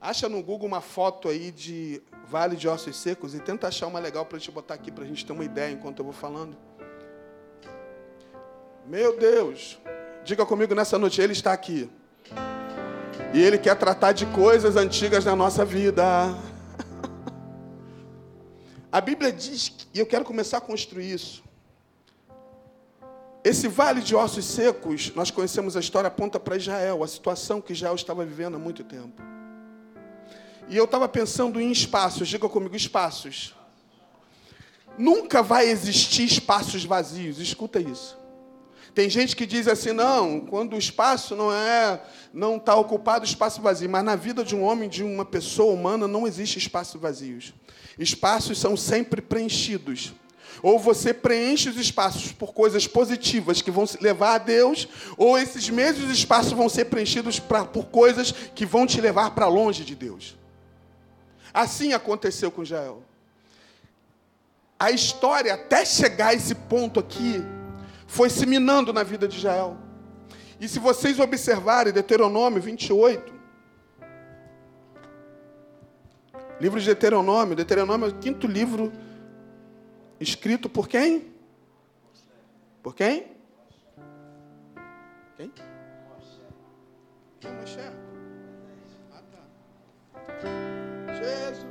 Acha 0.00 0.28
no 0.28 0.42
Google 0.42 0.66
uma 0.66 0.80
foto 0.80 1.28
aí 1.28 1.50
de 1.50 2.02
Vale 2.26 2.56
de 2.56 2.68
Ossos 2.68 2.96
Secos 2.96 3.34
e 3.34 3.40
tenta 3.40 3.68
achar 3.68 3.86
uma 3.86 3.98
legal 3.98 4.24
para 4.24 4.38
te 4.38 4.50
botar 4.50 4.74
aqui 4.74 4.90
para 4.90 5.04
a 5.04 5.06
gente 5.06 5.24
ter 5.24 5.32
uma 5.32 5.44
ideia 5.44 5.72
enquanto 5.72 5.98
eu 5.98 6.04
vou 6.04 6.14
falando. 6.14 6.56
Meu 8.88 9.18
Deus, 9.18 9.80
diga 10.24 10.46
comigo 10.46 10.72
nessa 10.72 10.96
noite, 10.96 11.20
Ele 11.20 11.32
está 11.32 11.52
aqui. 11.52 11.90
E 13.34 13.42
Ele 13.42 13.58
quer 13.58 13.74
tratar 13.74 14.12
de 14.12 14.24
coisas 14.26 14.76
antigas 14.76 15.24
na 15.24 15.34
nossa 15.34 15.64
vida. 15.64 16.04
A 18.92 19.00
Bíblia 19.00 19.32
diz, 19.32 19.88
e 19.92 19.98
eu 19.98 20.06
quero 20.06 20.24
começar 20.24 20.58
a 20.58 20.60
construir 20.60 21.10
isso. 21.10 21.42
Esse 23.42 23.66
vale 23.66 24.00
de 24.00 24.14
ossos 24.14 24.44
secos, 24.44 25.12
nós 25.16 25.32
conhecemos 25.32 25.76
a 25.76 25.80
história, 25.80 26.08
aponta 26.08 26.38
para 26.38 26.56
Israel, 26.56 27.02
a 27.02 27.08
situação 27.08 27.60
que 27.60 27.72
Israel 27.72 27.94
estava 27.94 28.24
vivendo 28.24 28.54
há 28.54 28.58
muito 28.58 28.84
tempo. 28.84 29.20
E 30.68 30.76
eu 30.76 30.84
estava 30.84 31.08
pensando 31.08 31.60
em 31.60 31.72
espaços, 31.72 32.28
diga 32.28 32.48
comigo, 32.48 32.76
espaços. 32.76 33.52
Nunca 34.96 35.42
vai 35.42 35.68
existir 35.68 36.24
espaços 36.24 36.84
vazios, 36.84 37.38
escuta 37.38 37.80
isso. 37.80 38.25
Tem 38.96 39.10
gente 39.10 39.36
que 39.36 39.44
diz 39.44 39.68
assim, 39.68 39.92
não, 39.92 40.40
quando 40.40 40.72
o 40.72 40.78
espaço 40.78 41.36
não 41.36 41.52
é, 41.52 42.00
não 42.32 42.56
está 42.56 42.74
ocupado, 42.74 43.26
espaço 43.26 43.60
vazio. 43.60 43.90
Mas 43.90 44.02
na 44.02 44.16
vida 44.16 44.42
de 44.42 44.56
um 44.56 44.62
homem, 44.62 44.88
de 44.88 45.04
uma 45.04 45.22
pessoa 45.22 45.74
humana, 45.74 46.08
não 46.08 46.26
existe 46.26 46.56
espaços 46.56 46.98
vazios. 46.98 47.52
Espaços 47.98 48.58
são 48.58 48.74
sempre 48.74 49.20
preenchidos. 49.20 50.14
Ou 50.62 50.78
você 50.78 51.12
preenche 51.12 51.68
os 51.68 51.76
espaços 51.76 52.32
por 52.32 52.54
coisas 52.54 52.86
positivas 52.86 53.60
que 53.60 53.70
vão 53.70 53.84
levar 54.00 54.36
a 54.36 54.38
Deus, 54.38 54.88
ou 55.18 55.36
esses 55.36 55.68
mesmos 55.68 56.10
espaços 56.10 56.52
vão 56.52 56.66
ser 56.66 56.86
preenchidos 56.86 57.38
pra, 57.38 57.66
por 57.66 57.88
coisas 57.88 58.32
que 58.32 58.64
vão 58.64 58.86
te 58.86 58.98
levar 58.98 59.32
para 59.32 59.46
longe 59.46 59.84
de 59.84 59.94
Deus. 59.94 60.38
Assim 61.52 61.92
aconteceu 61.92 62.50
com 62.50 62.64
Jael. 62.64 63.02
A 64.78 64.90
história, 64.90 65.52
até 65.52 65.84
chegar 65.84 66.28
a 66.28 66.34
esse 66.34 66.54
ponto 66.54 66.98
aqui, 66.98 67.44
foi 68.06 68.30
se 68.30 68.46
minando 68.46 68.92
na 68.92 69.02
vida 69.02 69.26
de 69.26 69.38
Jael. 69.38 69.76
E 70.60 70.68
se 70.68 70.78
vocês 70.78 71.18
observarem 71.18 71.92
Deuteronômio 71.92 72.62
28, 72.62 73.34
livro 76.60 76.80
de 76.80 76.86
Deuteronômio, 76.86 77.54
Deuteronômio 77.54 78.06
é 78.06 78.10
o 78.10 78.18
quinto 78.18 78.46
livro 78.46 78.92
Escrito 80.18 80.68
por 80.68 80.88
quem? 80.88 81.30
Por 82.82 82.94
quem? 82.94 83.26
Quem? 85.36 85.52
Quem 87.40 87.52
Moshe? 87.52 87.78
Ah, 89.12 89.22
tá. 89.30 89.42
Jesus. 91.12 91.66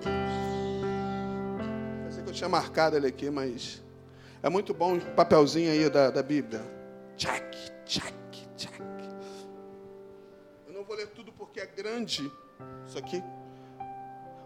Pensei 2.03 2.23
que 2.23 2.29
eu 2.29 2.33
tinha 2.33 2.49
marcado 2.49 2.95
ele 2.95 3.07
aqui, 3.07 3.31
mas 3.31 3.83
é 4.45 4.49
muito 4.49 4.75
bom 4.75 4.95
o 4.95 5.01
papelzinho 5.01 5.71
aí 5.71 5.89
da, 5.89 6.11
da 6.11 6.21
Bíblia. 6.21 6.61
Check, 7.17 7.55
check, 7.83 8.13
check. 8.55 8.79
Eu 10.67 10.73
não 10.75 10.83
vou 10.83 10.95
ler 10.95 11.07
tudo 11.07 11.31
porque 11.31 11.59
é 11.59 11.65
grande. 11.65 12.31
Isso 12.85 12.95
aqui. 12.95 13.23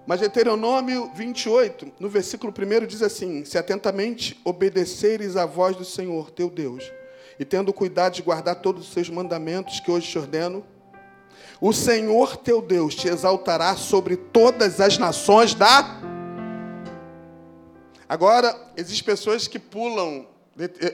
Mas 0.08 0.22
Deuteronômio 0.22 1.12
28, 1.14 1.92
no 2.00 2.08
versículo 2.08 2.54
1, 2.58 2.88
diz 2.88 3.02
assim: 3.02 3.44
Se 3.44 3.58
atentamente 3.58 4.40
obedeceres 4.46 5.36
à 5.36 5.46
voz 5.46 5.76
do 5.76 5.84
Senhor 5.84 6.32
teu 6.32 6.50
Deus, 6.50 6.90
e 7.38 7.44
tendo 7.44 7.74
cuidado 7.74 8.14
de 8.14 8.22
guardar 8.22 8.56
todos 8.62 8.88
os 8.88 8.94
seus 8.94 9.10
mandamentos 9.10 9.82
que 9.82 9.92
hoje 9.92 10.08
te 10.08 10.18
ordeno, 10.18 10.66
o 11.60 11.74
Senhor 11.74 12.38
teu 12.38 12.62
Deus 12.62 12.96
te 12.96 13.10
exaltará 13.10 13.76
sobre 13.76 14.16
todas 14.16 14.80
as 14.80 14.98
nações 14.98 15.54
da. 15.54 16.19
Agora, 18.10 18.60
existem 18.76 19.06
pessoas 19.06 19.48
que 19.48 19.60
pulam, 19.60 20.26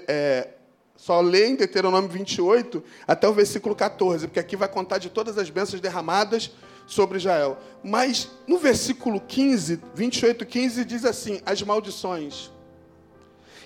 é, 0.05 0.49
só 0.97 1.21
leem 1.21 1.55
Deuteronômio 1.55 2.09
28 2.09 2.83
até 3.07 3.25
o 3.25 3.33
versículo 3.33 3.73
14, 3.73 4.27
porque 4.27 4.39
aqui 4.39 4.57
vai 4.57 4.67
contar 4.67 4.97
de 4.97 5.09
todas 5.09 5.37
as 5.37 5.49
bênçãos 5.49 5.79
derramadas 5.79 6.51
sobre 6.85 7.17
Israel. 7.17 7.57
Mas 7.81 8.29
no 8.45 8.57
versículo 8.57 9.21
15, 9.21 9.79
28, 9.93 10.45
15, 10.45 10.83
diz 10.83 11.05
assim: 11.05 11.39
as 11.45 11.61
maldições. 11.61 12.51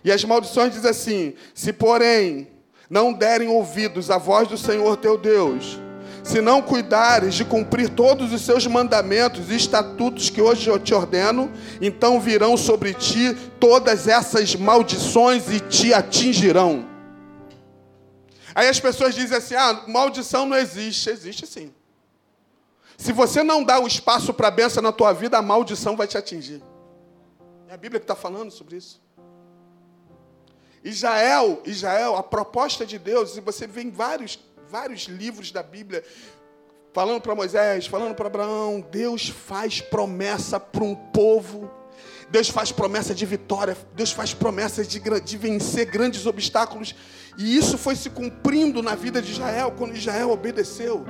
E 0.04 0.12
as 0.12 0.24
maldições 0.24 0.72
diz 0.72 0.86
assim: 0.86 1.34
se 1.56 1.74
porém 1.74 2.48
não 2.88 3.12
derem 3.12 3.48
ouvidos 3.48 4.12
à 4.12 4.20
voz 4.20 4.48
do 4.48 4.60
Senhor 4.60 4.96
teu 4.98 5.18
Deus, 5.18 5.80
se 6.24 6.42
não 6.42 6.62
cuidares 6.62 7.36
de 7.36 7.46
cumprir 7.46 7.90
todos 7.90 8.32
os 8.34 8.42
seus 8.42 8.66
mandamentos 8.68 9.50
e 9.50 9.56
estatutos 9.56 10.30
que 10.30 10.42
hoje 10.42 10.70
eu 10.70 10.80
te 10.80 10.94
ordeno, 10.94 11.52
então 11.82 12.20
virão 12.20 12.56
sobre 12.56 12.94
ti 12.94 13.36
todas 13.60 14.08
essas 14.08 14.56
maldições 14.56 15.52
e 15.52 15.60
te 15.60 15.94
atingirão. 15.94 16.88
Aí 18.54 18.68
as 18.68 18.80
pessoas 18.80 19.16
dizem 19.16 19.38
assim: 19.38 19.56
ah, 19.56 19.84
maldição 19.88 20.46
não 20.46 20.58
existe. 20.58 21.10
Existe 21.10 21.48
sim. 21.48 21.74
Se 22.98 23.14
você 23.14 23.42
não 23.42 23.64
dá 23.64 23.80
o 23.80 23.88
espaço 23.88 24.34
para 24.34 24.50
a 24.50 24.52
benção 24.52 24.84
na 24.84 24.92
tua 24.92 25.14
vida, 25.14 25.38
a 25.38 25.42
maldição 25.42 25.96
vai 25.96 26.06
te 26.06 26.18
atingir. 26.18 26.62
É 27.70 27.74
a 27.74 27.78
Bíblia 27.78 28.00
que 28.00 28.04
está 28.04 28.16
falando 28.16 28.52
sobre 28.52 28.76
isso. 28.76 29.02
Israel, 30.84 31.62
Israel, 31.66 32.16
a 32.16 32.24
proposta 32.24 32.86
de 32.86 32.98
Deus, 32.98 33.38
e 33.38 33.42
você 33.42 33.68
vê 33.68 33.84
em 33.84 33.92
vários, 33.92 34.38
vários 34.70 35.04
livros 35.06 35.52
da 35.52 35.64
Bíblia, 35.64 36.04
falando 36.94 37.22
para 37.22 37.34
Moisés, 37.34 37.88
falando 37.88 38.14
para 38.14 38.28
Abraão, 38.28 38.86
Deus 38.92 39.28
faz 39.28 39.82
promessa 39.82 40.60
para 40.60 40.84
um 40.84 40.94
povo, 40.94 41.72
Deus 42.30 42.50
faz 42.50 42.72
promessa 42.72 43.16
de 43.16 43.26
vitória, 43.26 43.76
Deus 43.96 44.12
faz 44.12 44.32
promessa 44.32 44.86
de, 44.86 45.00
de 45.22 45.38
vencer 45.38 45.88
grandes 45.88 46.28
obstáculos, 46.28 46.94
e 47.36 47.58
isso 47.58 47.80
foi 47.80 47.96
se 47.96 48.12
cumprindo 48.12 48.84
na 48.84 48.94
vida 48.94 49.22
de 49.24 49.32
Israel, 49.32 49.74
quando 49.76 49.96
Israel 49.96 50.30
obedeceu. 50.30 51.04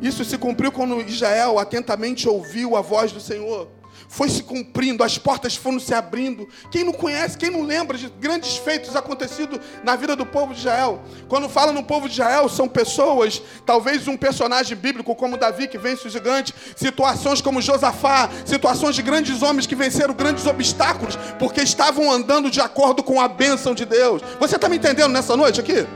Isso 0.00 0.24
se 0.24 0.36
cumpriu 0.36 0.72
quando 0.72 1.00
Israel 1.02 1.60
atentamente 1.60 2.28
ouviu 2.28 2.76
a 2.76 2.80
voz 2.80 3.12
do 3.12 3.20
Senhor. 3.20 3.68
Foi 4.12 4.28
se 4.28 4.42
cumprindo, 4.42 5.02
as 5.02 5.16
portas 5.16 5.56
foram 5.56 5.80
se 5.80 5.94
abrindo. 5.94 6.46
Quem 6.70 6.84
não 6.84 6.92
conhece, 6.92 7.38
quem 7.38 7.48
não 7.48 7.62
lembra 7.62 7.96
de 7.96 8.10
grandes 8.20 8.58
feitos 8.58 8.94
acontecidos 8.94 9.58
na 9.82 9.96
vida 9.96 10.14
do 10.14 10.26
povo 10.26 10.52
de 10.52 10.60
Israel? 10.60 11.00
Quando 11.30 11.48
fala 11.48 11.72
no 11.72 11.82
povo 11.82 12.06
de 12.06 12.12
Israel, 12.12 12.46
são 12.50 12.68
pessoas, 12.68 13.40
talvez 13.64 14.06
um 14.06 14.16
personagem 14.18 14.76
bíblico 14.76 15.14
como 15.14 15.38
Davi 15.38 15.66
que 15.66 15.78
vence 15.78 16.06
o 16.06 16.10
gigante, 16.10 16.54
situações 16.76 17.40
como 17.40 17.62
Josafá, 17.62 18.28
situações 18.44 18.94
de 18.94 19.00
grandes 19.00 19.40
homens 19.40 19.66
que 19.66 19.74
venceram 19.74 20.12
grandes 20.12 20.44
obstáculos, 20.44 21.16
porque 21.38 21.62
estavam 21.62 22.12
andando 22.12 22.50
de 22.50 22.60
acordo 22.60 23.02
com 23.02 23.18
a 23.18 23.26
bênção 23.26 23.74
de 23.74 23.86
Deus. 23.86 24.20
Você 24.38 24.56
está 24.56 24.68
me 24.68 24.76
entendendo 24.76 25.10
nessa 25.10 25.34
noite 25.38 25.58
aqui? 25.58 25.86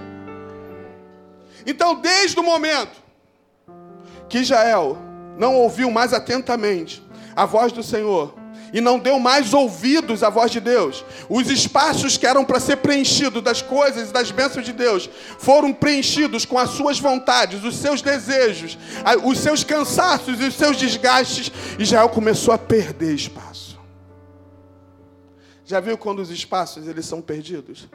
Então, 1.67 1.95
desde 1.95 2.41
o 2.41 2.43
momento 2.43 2.97
que 4.27 4.39
Israel 4.39 4.97
não 5.37 5.55
ouviu 5.55 5.91
mais 5.91 6.15
atentamente 6.15 7.05
a 7.37 7.45
voz 7.45 7.71
do 7.71 7.83
Senhor 7.83 8.35
e 8.73 8.81
não 8.81 8.99
deu 8.99 9.19
mais 9.19 9.55
ouvidos 9.55 10.23
à 10.23 10.31
voz 10.31 10.51
de 10.51 10.61
Deus. 10.61 11.05
Os 11.29 11.51
espaços 11.51 12.17
que 12.17 12.27
eram 12.27 12.45
para 12.45 12.59
ser 12.59 12.79
preenchidos 12.79 13.43
das 13.43 13.63
coisas 13.63 14.09
e 14.09 14.13
das 14.13 14.31
bênçãos 14.31 14.65
de 14.65 14.73
Deus 14.73 15.09
foram 15.39 15.73
preenchidos 15.73 16.45
com 16.45 16.59
as 16.59 16.71
suas 16.71 16.99
vontades, 16.99 17.63
os 17.63 17.77
seus 17.77 18.03
desejos, 18.03 18.79
os 19.25 19.39
seus 19.39 19.63
cansaços 19.63 20.41
e 20.41 20.45
os 20.45 20.55
seus 20.55 20.77
desgastes. 20.77 21.53
Israel 21.79 22.09
começou 22.09 22.53
a 22.53 22.59
perder 22.59 23.15
espaço. 23.15 23.79
Já 25.65 25.81
viu 25.81 25.99
quando 25.99 26.21
os 26.21 26.31
espaços 26.31 26.87
eles 26.87 27.05
são 27.07 27.21
perdidos? 27.21 27.89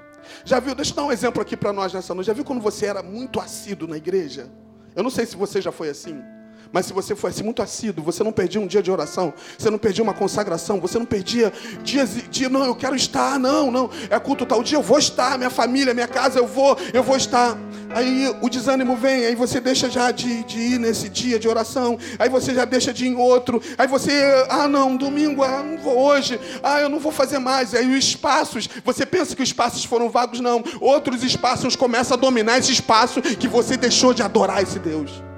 Já 0.45 0.59
viu? 0.59 0.75
Deixa 0.75 0.91
eu 0.91 0.95
dar 0.95 1.03
um 1.05 1.11
exemplo 1.11 1.41
aqui 1.41 1.57
para 1.57 1.73
nós 1.73 1.93
nessa 1.93 2.13
noite. 2.13 2.27
Já 2.27 2.33
viu 2.33 2.43
quando 2.43 2.61
você 2.61 2.85
era 2.85 3.01
muito 3.01 3.39
assíduo 3.39 3.87
na 3.87 3.97
igreja? 3.97 4.49
Eu 4.95 5.03
não 5.03 5.09
sei 5.09 5.25
se 5.25 5.35
você 5.35 5.61
já 5.61 5.71
foi 5.71 5.89
assim. 5.89 6.21
Mas 6.71 6.85
se 6.85 6.93
você 6.93 7.15
fosse 7.15 7.43
muito 7.43 7.61
assíduo, 7.61 8.03
você 8.03 8.23
não 8.23 8.31
perdia 8.31 8.61
um 8.61 8.67
dia 8.67 8.81
de 8.81 8.89
oração, 8.89 9.33
você 9.57 9.69
não 9.69 9.77
perdia 9.77 10.03
uma 10.03 10.13
consagração, 10.13 10.79
você 10.79 10.97
não 10.97 11.05
perdia 11.05 11.51
dias 11.83 12.15
e 12.17 12.21
dias, 12.21 12.51
não, 12.51 12.65
eu 12.65 12.75
quero 12.75 12.95
estar, 12.95 13.37
não, 13.37 13.69
não, 13.69 13.89
é 14.09 14.17
culto 14.19 14.45
tal 14.45 14.63
dia, 14.63 14.77
eu 14.77 14.81
vou 14.81 14.97
estar, 14.97 15.37
minha 15.37 15.49
família, 15.49 15.93
minha 15.93 16.07
casa, 16.07 16.39
eu 16.39 16.47
vou, 16.47 16.77
eu 16.93 17.03
vou 17.03 17.17
estar. 17.17 17.57
Aí 17.93 18.33
o 18.41 18.49
desânimo 18.49 18.95
vem, 18.95 19.25
aí 19.25 19.35
você 19.35 19.59
deixa 19.59 19.89
já 19.89 20.11
de, 20.11 20.43
de 20.45 20.59
ir 20.59 20.79
nesse 20.79 21.09
dia 21.09 21.37
de 21.37 21.47
oração, 21.47 21.97
aí 22.17 22.29
você 22.29 22.53
já 22.53 22.63
deixa 22.63 22.93
de 22.93 23.05
ir 23.05 23.09
em 23.09 23.15
outro, 23.15 23.61
aí 23.77 23.87
você, 23.87 24.45
ah 24.49 24.67
não, 24.67 24.95
domingo, 24.95 25.43
ah, 25.43 25.61
não 25.61 25.77
vou 25.77 25.97
hoje, 25.97 26.39
ah, 26.63 26.79
eu 26.79 26.87
não 26.87 26.99
vou 26.99 27.11
fazer 27.11 27.39
mais. 27.39 27.75
Aí 27.75 27.89
os 27.93 28.05
espaços, 28.05 28.69
você 28.85 29.05
pensa 29.05 29.35
que 29.35 29.43
os 29.43 29.49
espaços 29.49 29.83
foram 29.83 30.09
vagos, 30.09 30.39
não. 30.39 30.63
Outros 30.79 31.21
espaços 31.23 31.75
começam 31.75 32.15
a 32.15 32.19
dominar 32.19 32.59
esse 32.59 32.71
espaço 32.71 33.21
que 33.21 33.47
você 33.47 33.75
deixou 33.75 34.13
de 34.13 34.23
adorar 34.23 34.63
esse 34.63 34.79
Deus. 34.79 35.30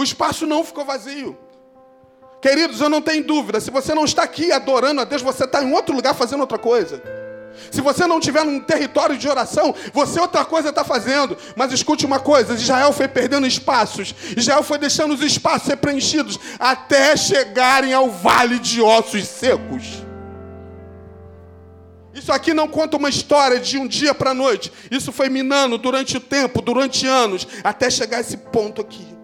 O 0.00 0.02
espaço 0.02 0.46
não 0.46 0.64
ficou 0.64 0.82
vazio. 0.82 1.36
Queridos, 2.40 2.80
eu 2.80 2.88
não 2.88 3.02
tenho 3.02 3.22
dúvida, 3.22 3.60
se 3.60 3.70
você 3.70 3.92
não 3.92 4.06
está 4.06 4.22
aqui 4.22 4.50
adorando 4.50 5.02
a 5.02 5.04
Deus, 5.04 5.20
você 5.20 5.44
está 5.44 5.62
em 5.62 5.74
outro 5.74 5.94
lugar 5.94 6.14
fazendo 6.14 6.40
outra 6.40 6.56
coisa. 6.56 7.02
Se 7.70 7.82
você 7.82 8.06
não 8.06 8.18
estiver 8.18 8.42
num 8.42 8.60
território 8.60 9.18
de 9.18 9.28
oração, 9.28 9.74
você 9.92 10.18
outra 10.18 10.42
coisa 10.42 10.70
está 10.70 10.82
fazendo. 10.84 11.36
Mas 11.54 11.70
escute 11.70 12.06
uma 12.06 12.18
coisa: 12.18 12.54
Israel 12.54 12.94
foi 12.94 13.08
perdendo 13.08 13.46
espaços, 13.46 14.14
Israel 14.34 14.62
foi 14.62 14.78
deixando 14.78 15.12
os 15.12 15.20
espaços 15.20 15.66
ser 15.66 15.76
preenchidos 15.76 16.40
até 16.58 17.14
chegarem 17.14 17.92
ao 17.92 18.08
vale 18.08 18.58
de 18.58 18.80
ossos 18.80 19.28
secos. 19.28 20.02
Isso 22.14 22.32
aqui 22.32 22.54
não 22.54 22.66
conta 22.66 22.96
uma 22.96 23.10
história 23.10 23.60
de 23.60 23.76
um 23.76 23.86
dia 23.86 24.14
para 24.14 24.30
a 24.30 24.34
noite. 24.34 24.72
Isso 24.90 25.12
foi 25.12 25.28
minando 25.28 25.76
durante 25.76 26.16
o 26.16 26.20
tempo, 26.20 26.62
durante 26.62 27.06
anos, 27.06 27.46
até 27.62 27.90
chegar 27.90 28.16
a 28.16 28.20
esse 28.20 28.38
ponto 28.38 28.80
aqui. 28.80 29.19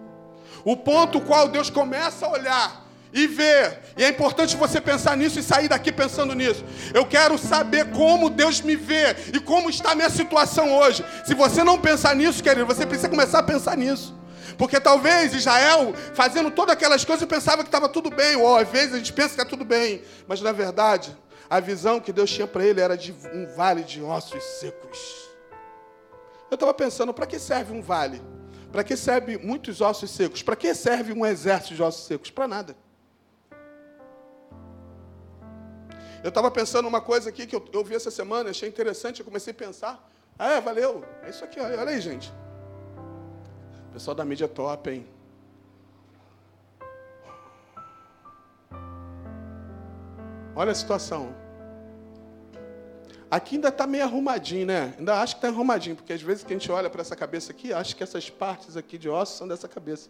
O 0.67 0.75
ponto 0.75 1.21
qual 1.21 1.47
Deus 1.47 1.69
começa 1.69 2.25
a 2.25 2.29
olhar 2.29 2.85
e 3.13 3.25
ver. 3.25 3.79
E 3.95 4.03
é 4.03 4.09
importante 4.09 4.57
você 4.57 4.81
pensar 4.81 5.15
nisso 5.15 5.39
e 5.39 5.41
sair 5.41 5.69
daqui 5.69 5.93
pensando 5.93 6.35
nisso. 6.35 6.61
Eu 6.93 7.05
quero 7.05 7.37
saber 7.37 7.89
como 7.91 8.29
Deus 8.29 8.59
me 8.59 8.75
vê 8.75 9.15
e 9.33 9.39
como 9.39 9.69
está 9.69 9.91
a 9.91 9.95
minha 9.95 10.09
situação 10.09 10.77
hoje. 10.77 11.05
Se 11.25 11.33
você 11.33 11.63
não 11.63 11.79
pensar 11.79 12.13
nisso, 12.17 12.43
querido, 12.43 12.65
você 12.65 12.85
precisa 12.85 13.07
começar 13.07 13.39
a 13.39 13.43
pensar 13.43 13.77
nisso. 13.77 14.13
Porque 14.57 14.77
talvez 14.77 15.33
Israel, 15.33 15.93
fazendo 16.13 16.51
todas 16.51 16.73
aquelas 16.73 17.05
coisas, 17.05 17.25
pensava 17.25 17.63
que 17.63 17.69
estava 17.69 17.87
tudo 17.87 18.09
bem. 18.09 18.35
Ou 18.35 18.57
às 18.57 18.67
vezes 18.67 18.93
a 18.93 18.97
gente 18.97 19.13
pensa 19.13 19.29
que 19.29 19.35
está 19.35 19.45
tudo 19.45 19.63
bem. 19.63 20.01
Mas 20.27 20.41
na 20.41 20.51
verdade, 20.51 21.15
a 21.49 21.61
visão 21.61 22.01
que 22.01 22.11
Deus 22.11 22.29
tinha 22.29 22.45
para 22.45 22.65
ele 22.65 22.81
era 22.81 22.97
de 22.97 23.15
um 23.33 23.47
vale 23.55 23.83
de 23.83 24.01
ossos 24.01 24.43
secos. 24.59 24.99
Eu 26.51 26.55
estava 26.55 26.73
pensando, 26.73 27.13
para 27.13 27.25
que 27.25 27.39
serve 27.39 27.71
um 27.71 27.81
vale? 27.81 28.21
Para 28.77 28.83
que 28.83 28.95
serve 28.95 29.39
muitos 29.39 29.81
ossos 29.81 30.11
secos? 30.11 30.43
Para 30.43 30.55
que 30.55 30.71
serve 30.75 31.11
um 31.11 31.25
exército 31.25 31.73
de 31.73 31.81
ossos 31.81 32.05
secos? 32.05 32.29
Para 32.29 32.47
nada. 32.47 32.77
Eu 36.23 36.29
estava 36.29 36.51
pensando 36.51 36.87
uma 36.87 37.01
coisa 37.01 37.29
aqui 37.29 37.47
que 37.47 37.55
eu, 37.55 37.67
eu 37.73 37.83
vi 37.83 37.95
essa 37.95 38.11
semana, 38.11 38.51
achei 38.51 38.69
interessante, 38.69 39.21
eu 39.21 39.25
comecei 39.25 39.49
a 39.49 39.55
pensar. 39.55 40.07
Ah, 40.37 40.51
é, 40.51 40.61
valeu. 40.61 41.03
É 41.23 41.31
isso 41.31 41.43
aqui, 41.43 41.59
olha, 41.59 41.79
olha 41.79 41.89
aí, 41.89 41.99
gente. 41.99 42.31
Pessoal 43.93 44.13
da 44.13 44.23
mídia 44.23 44.47
top, 44.47 44.91
hein? 44.91 45.07
Olha 50.55 50.71
a 50.71 50.75
situação. 50.75 51.35
Aqui 53.29 53.55
ainda 53.55 53.67
está 53.67 53.85
meio 53.85 54.05
arrumadinho, 54.05 54.65
né? 54.65 54.95
Ainda 54.97 55.19
acho 55.21 55.35
que 55.35 55.39
está 55.39 55.49
arrumadinho, 55.49 55.95
porque 55.95 56.13
às 56.13 56.21
vezes 56.21 56.43
que 56.43 56.53
a 56.53 56.57
gente 56.57 56.71
olha 56.71 56.89
para 56.89 57.01
essa 57.01 57.15
cabeça 57.15 57.51
aqui, 57.51 57.73
acha 57.73 57.93
que 57.93 58.01
essas 58.01 58.29
partes 58.29 58.77
aqui 58.77 58.97
de 58.97 59.09
ossos 59.09 59.37
são 59.37 59.47
dessa 59.47 59.67
cabeça. 59.67 60.09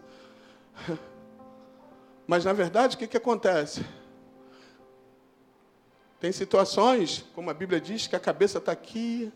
Mas 2.27 2.45
na 2.45 2.53
verdade, 2.53 2.95
o 2.95 2.99
que, 2.99 3.07
que 3.07 3.17
acontece? 3.17 3.83
Tem 6.19 6.31
situações, 6.31 7.25
como 7.33 7.49
a 7.49 7.53
Bíblia 7.53 7.81
diz, 7.81 8.05
que 8.05 8.15
a 8.15 8.19
cabeça 8.19 8.59
está 8.59 8.71
aqui, 8.71 9.31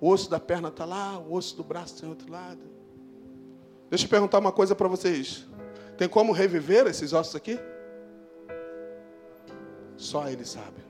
o 0.00 0.08
osso 0.08 0.28
da 0.28 0.40
perna 0.40 0.68
está 0.68 0.84
lá, 0.84 1.18
o 1.18 1.34
osso 1.34 1.56
do 1.56 1.62
braço 1.62 1.94
está 1.94 2.06
em 2.06 2.10
outro 2.10 2.30
lado. 2.30 2.60
Deixa 3.90 4.06
eu 4.06 4.08
perguntar 4.08 4.38
uma 4.38 4.52
coisa 4.52 4.74
para 4.74 4.88
vocês. 4.88 5.46
Tem 5.96 6.08
como 6.08 6.32
reviver 6.32 6.86
esses 6.86 7.12
ossos 7.12 7.36
aqui? 7.36 7.60
Só 9.96 10.28
Ele 10.28 10.44
sabe. 10.44 10.83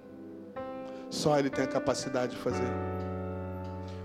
Só 1.14 1.38
Ele 1.38 1.48
tem 1.48 1.62
a 1.62 1.68
capacidade 1.68 2.34
de 2.34 2.42
fazer. 2.42 2.66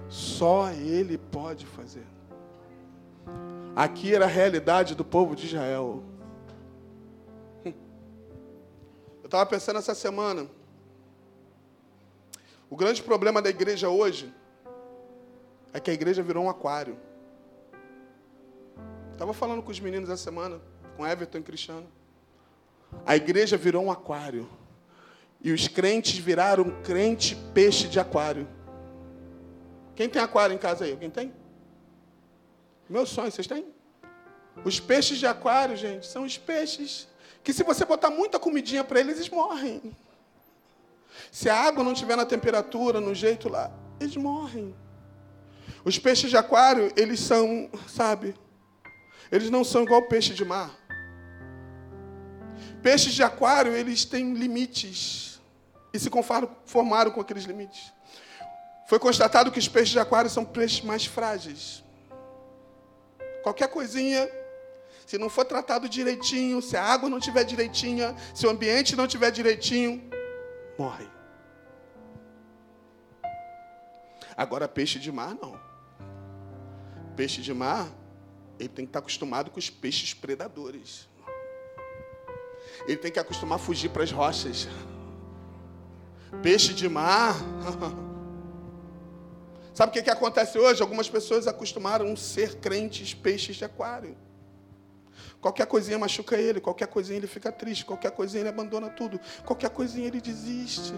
Só 0.07 0.69
Ele 0.69 1.17
pode 1.17 1.65
fazer. 1.65 2.05
Aqui 3.75 4.13
era 4.13 4.25
a 4.25 4.27
realidade 4.27 4.93
do 4.93 5.03
povo 5.03 5.35
de 5.35 5.47
Israel. 5.47 6.03
Eu 7.65 7.73
estava 9.25 9.43
pensando 9.47 9.79
essa 9.79 9.95
semana. 9.95 10.47
O 12.69 12.75
grande 12.75 13.01
problema 13.01 13.41
da 13.41 13.49
igreja 13.49 13.89
hoje 13.89 14.31
é 15.73 15.79
que 15.79 15.89
a 15.89 15.93
igreja 15.93 16.21
virou 16.21 16.43
um 16.43 16.49
aquário. 16.49 16.95
Estava 19.13 19.33
falando 19.33 19.63
com 19.63 19.71
os 19.71 19.79
meninos 19.79 20.11
essa 20.11 20.23
semana, 20.23 20.61
com 20.95 21.07
Everton 21.07 21.39
e 21.39 21.43
Cristiano. 21.43 21.87
A 23.03 23.15
igreja 23.15 23.57
virou 23.57 23.83
um 23.83 23.91
aquário. 23.91 24.47
E 25.41 25.51
os 25.51 25.67
crentes 25.67 26.17
viraram 26.17 26.81
crente 26.83 27.35
peixe 27.53 27.87
de 27.87 27.99
aquário. 27.99 28.47
Quem 29.95 30.09
tem 30.09 30.21
aquário 30.21 30.53
em 30.53 30.57
casa 30.57 30.85
aí? 30.85 30.91
Alguém 30.91 31.09
tem? 31.09 31.33
Meu 32.89 33.05
sonho, 33.05 33.31
vocês 33.31 33.47
têm? 33.47 33.65
Os 34.65 34.79
peixes 34.79 35.17
de 35.17 35.27
aquário, 35.27 35.77
gente, 35.77 36.07
são 36.07 36.23
os 36.23 36.37
peixes 36.37 37.07
que 37.43 37.53
se 37.53 37.63
você 37.63 37.85
botar 37.85 38.09
muita 38.09 38.39
comidinha 38.39 38.83
para 38.83 38.99
eles, 38.99 39.17
eles 39.17 39.29
morrem. 39.29 39.95
Se 41.31 41.49
a 41.49 41.55
água 41.55 41.83
não 41.83 41.93
estiver 41.93 42.17
na 42.17 42.25
temperatura, 42.25 42.99
no 42.99 43.15
jeito 43.15 43.47
lá, 43.47 43.71
eles 43.99 44.17
morrem. 44.17 44.75
Os 45.85 45.97
peixes 45.97 46.29
de 46.29 46.37
aquário, 46.37 46.91
eles 46.97 47.19
são, 47.19 47.69
sabe, 47.87 48.35
eles 49.31 49.49
não 49.49 49.63
são 49.63 49.83
igual 49.83 50.07
peixe 50.07 50.33
de 50.33 50.43
mar. 50.43 50.75
Peixes 52.81 53.13
de 53.13 53.23
aquário, 53.23 53.73
eles 53.73 54.03
têm 54.03 54.33
limites 54.33 55.28
e 55.93 55.99
se 55.99 56.09
conformaram 56.09 57.11
com 57.11 57.21
aqueles 57.21 57.43
limites. 57.43 57.93
Foi 58.87 58.99
constatado 58.99 59.51
que 59.51 59.59
os 59.59 59.67
peixes 59.67 59.91
de 59.91 59.99
aquário 59.99 60.29
são 60.29 60.43
peixes 60.43 60.81
mais 60.81 61.05
frágeis. 61.05 61.83
Qualquer 63.43 63.67
coisinha, 63.67 64.29
se 65.05 65.17
não 65.17 65.29
for 65.29 65.45
tratado 65.45 65.87
direitinho, 65.87 66.61
se 66.61 66.75
a 66.75 66.83
água 66.83 67.09
não 67.09 67.19
tiver 67.19 67.43
direitinha, 67.43 68.15
se 68.33 68.45
o 68.45 68.49
ambiente 68.49 68.95
não 68.95 69.07
tiver 69.07 69.31
direitinho, 69.31 70.09
morre. 70.77 71.07
Agora, 74.35 74.67
peixe 74.67 74.99
de 74.99 75.11
mar, 75.11 75.35
não. 75.41 75.59
Peixe 77.15 77.41
de 77.41 77.53
mar, 77.53 77.87
ele 78.57 78.69
tem 78.69 78.85
que 78.85 78.89
estar 78.89 78.99
acostumado 78.99 79.51
com 79.51 79.59
os 79.59 79.69
peixes 79.69 80.13
predadores. 80.13 81.07
Ele 82.87 82.97
tem 82.97 83.11
que 83.11 83.19
acostumar 83.19 83.57
a 83.57 83.61
fugir 83.61 83.89
para 83.89 84.03
as 84.03 84.11
rochas. 84.11 84.67
Peixe 86.41 86.73
de 86.73 86.87
mar. 86.87 87.35
Sabe 89.73 89.91
o 89.91 89.93
que, 89.93 90.01
que 90.03 90.09
acontece 90.09 90.57
hoje? 90.59 90.81
Algumas 90.81 91.09
pessoas 91.09 91.47
acostumaram 91.47 92.11
a 92.11 92.15
ser 92.17 92.55
crentes 92.55 93.13
peixes 93.13 93.55
de 93.55 93.65
aquário. 93.65 94.17
Qualquer 95.41 95.65
coisinha 95.67 95.97
machuca 95.97 96.35
ele, 96.35 96.59
qualquer 96.59 96.87
coisinha 96.87 97.17
ele 97.17 97.27
fica 97.27 97.51
triste, 97.51 97.85
qualquer 97.85 98.11
coisinha 98.11 98.41
ele 98.41 98.49
abandona 98.49 98.89
tudo, 98.89 99.19
qualquer 99.45 99.69
coisinha 99.69 100.07
ele 100.07 100.19
desiste. 100.19 100.93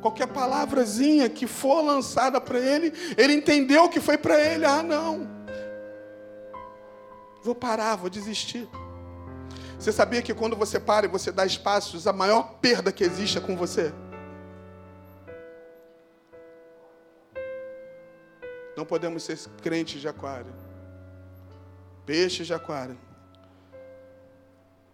Qualquer 0.00 0.26
palavrazinha 0.26 1.28
que 1.28 1.46
for 1.46 1.82
lançada 1.82 2.40
para 2.40 2.58
ele, 2.58 2.92
ele 3.16 3.34
entendeu 3.34 3.88
que 3.88 4.00
foi 4.00 4.16
para 4.16 4.38
ele. 4.38 4.64
Ah, 4.64 4.82
não. 4.82 5.28
Vou 7.42 7.54
parar, 7.54 7.96
vou 7.96 8.10
desistir. 8.10 8.68
Você 9.80 9.92
sabia 9.92 10.20
que 10.20 10.34
quando 10.34 10.54
você 10.54 10.78
para 10.78 11.06
e 11.06 11.08
você 11.08 11.32
dá 11.32 11.46
espaços, 11.46 12.06
a 12.06 12.12
maior 12.12 12.58
perda 12.60 12.92
que 12.92 13.02
existe 13.02 13.38
é 13.38 13.40
com 13.40 13.56
você? 13.56 13.90
Não 18.76 18.84
podemos 18.84 19.22
ser 19.22 19.38
crentes 19.62 19.98
de 19.98 20.06
aquário. 20.06 20.52
Peixe 22.04 22.44
de 22.44 22.52
aquário. 22.52 22.98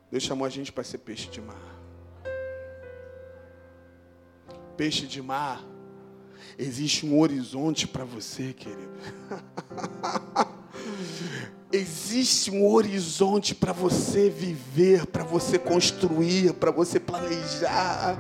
Deus 0.09 0.23
chamou 0.23 0.47
a 0.47 0.49
gente 0.49 0.73
para 0.73 0.85
ser 0.85 0.99
peixe 0.99 1.29
de 1.31 1.41
mar. 1.41 1.57
Peixe 4.77 5.05
de 5.05 5.21
mar. 5.21 5.65
Existe 6.57 7.05
um 7.05 7.19
horizonte 7.19 7.89
para 7.89 8.05
você, 8.05 8.53
querido. 8.53 8.95
Existe 11.73 12.51
um 12.51 12.67
horizonte 12.67 13.55
para 13.55 13.73
você 13.73 14.31
viver, 14.31 15.07
para 15.07 15.25
você 15.25 15.59
construir, 15.59 16.53
para 16.55 16.71
você 16.71 17.01
planejar. 17.01 18.17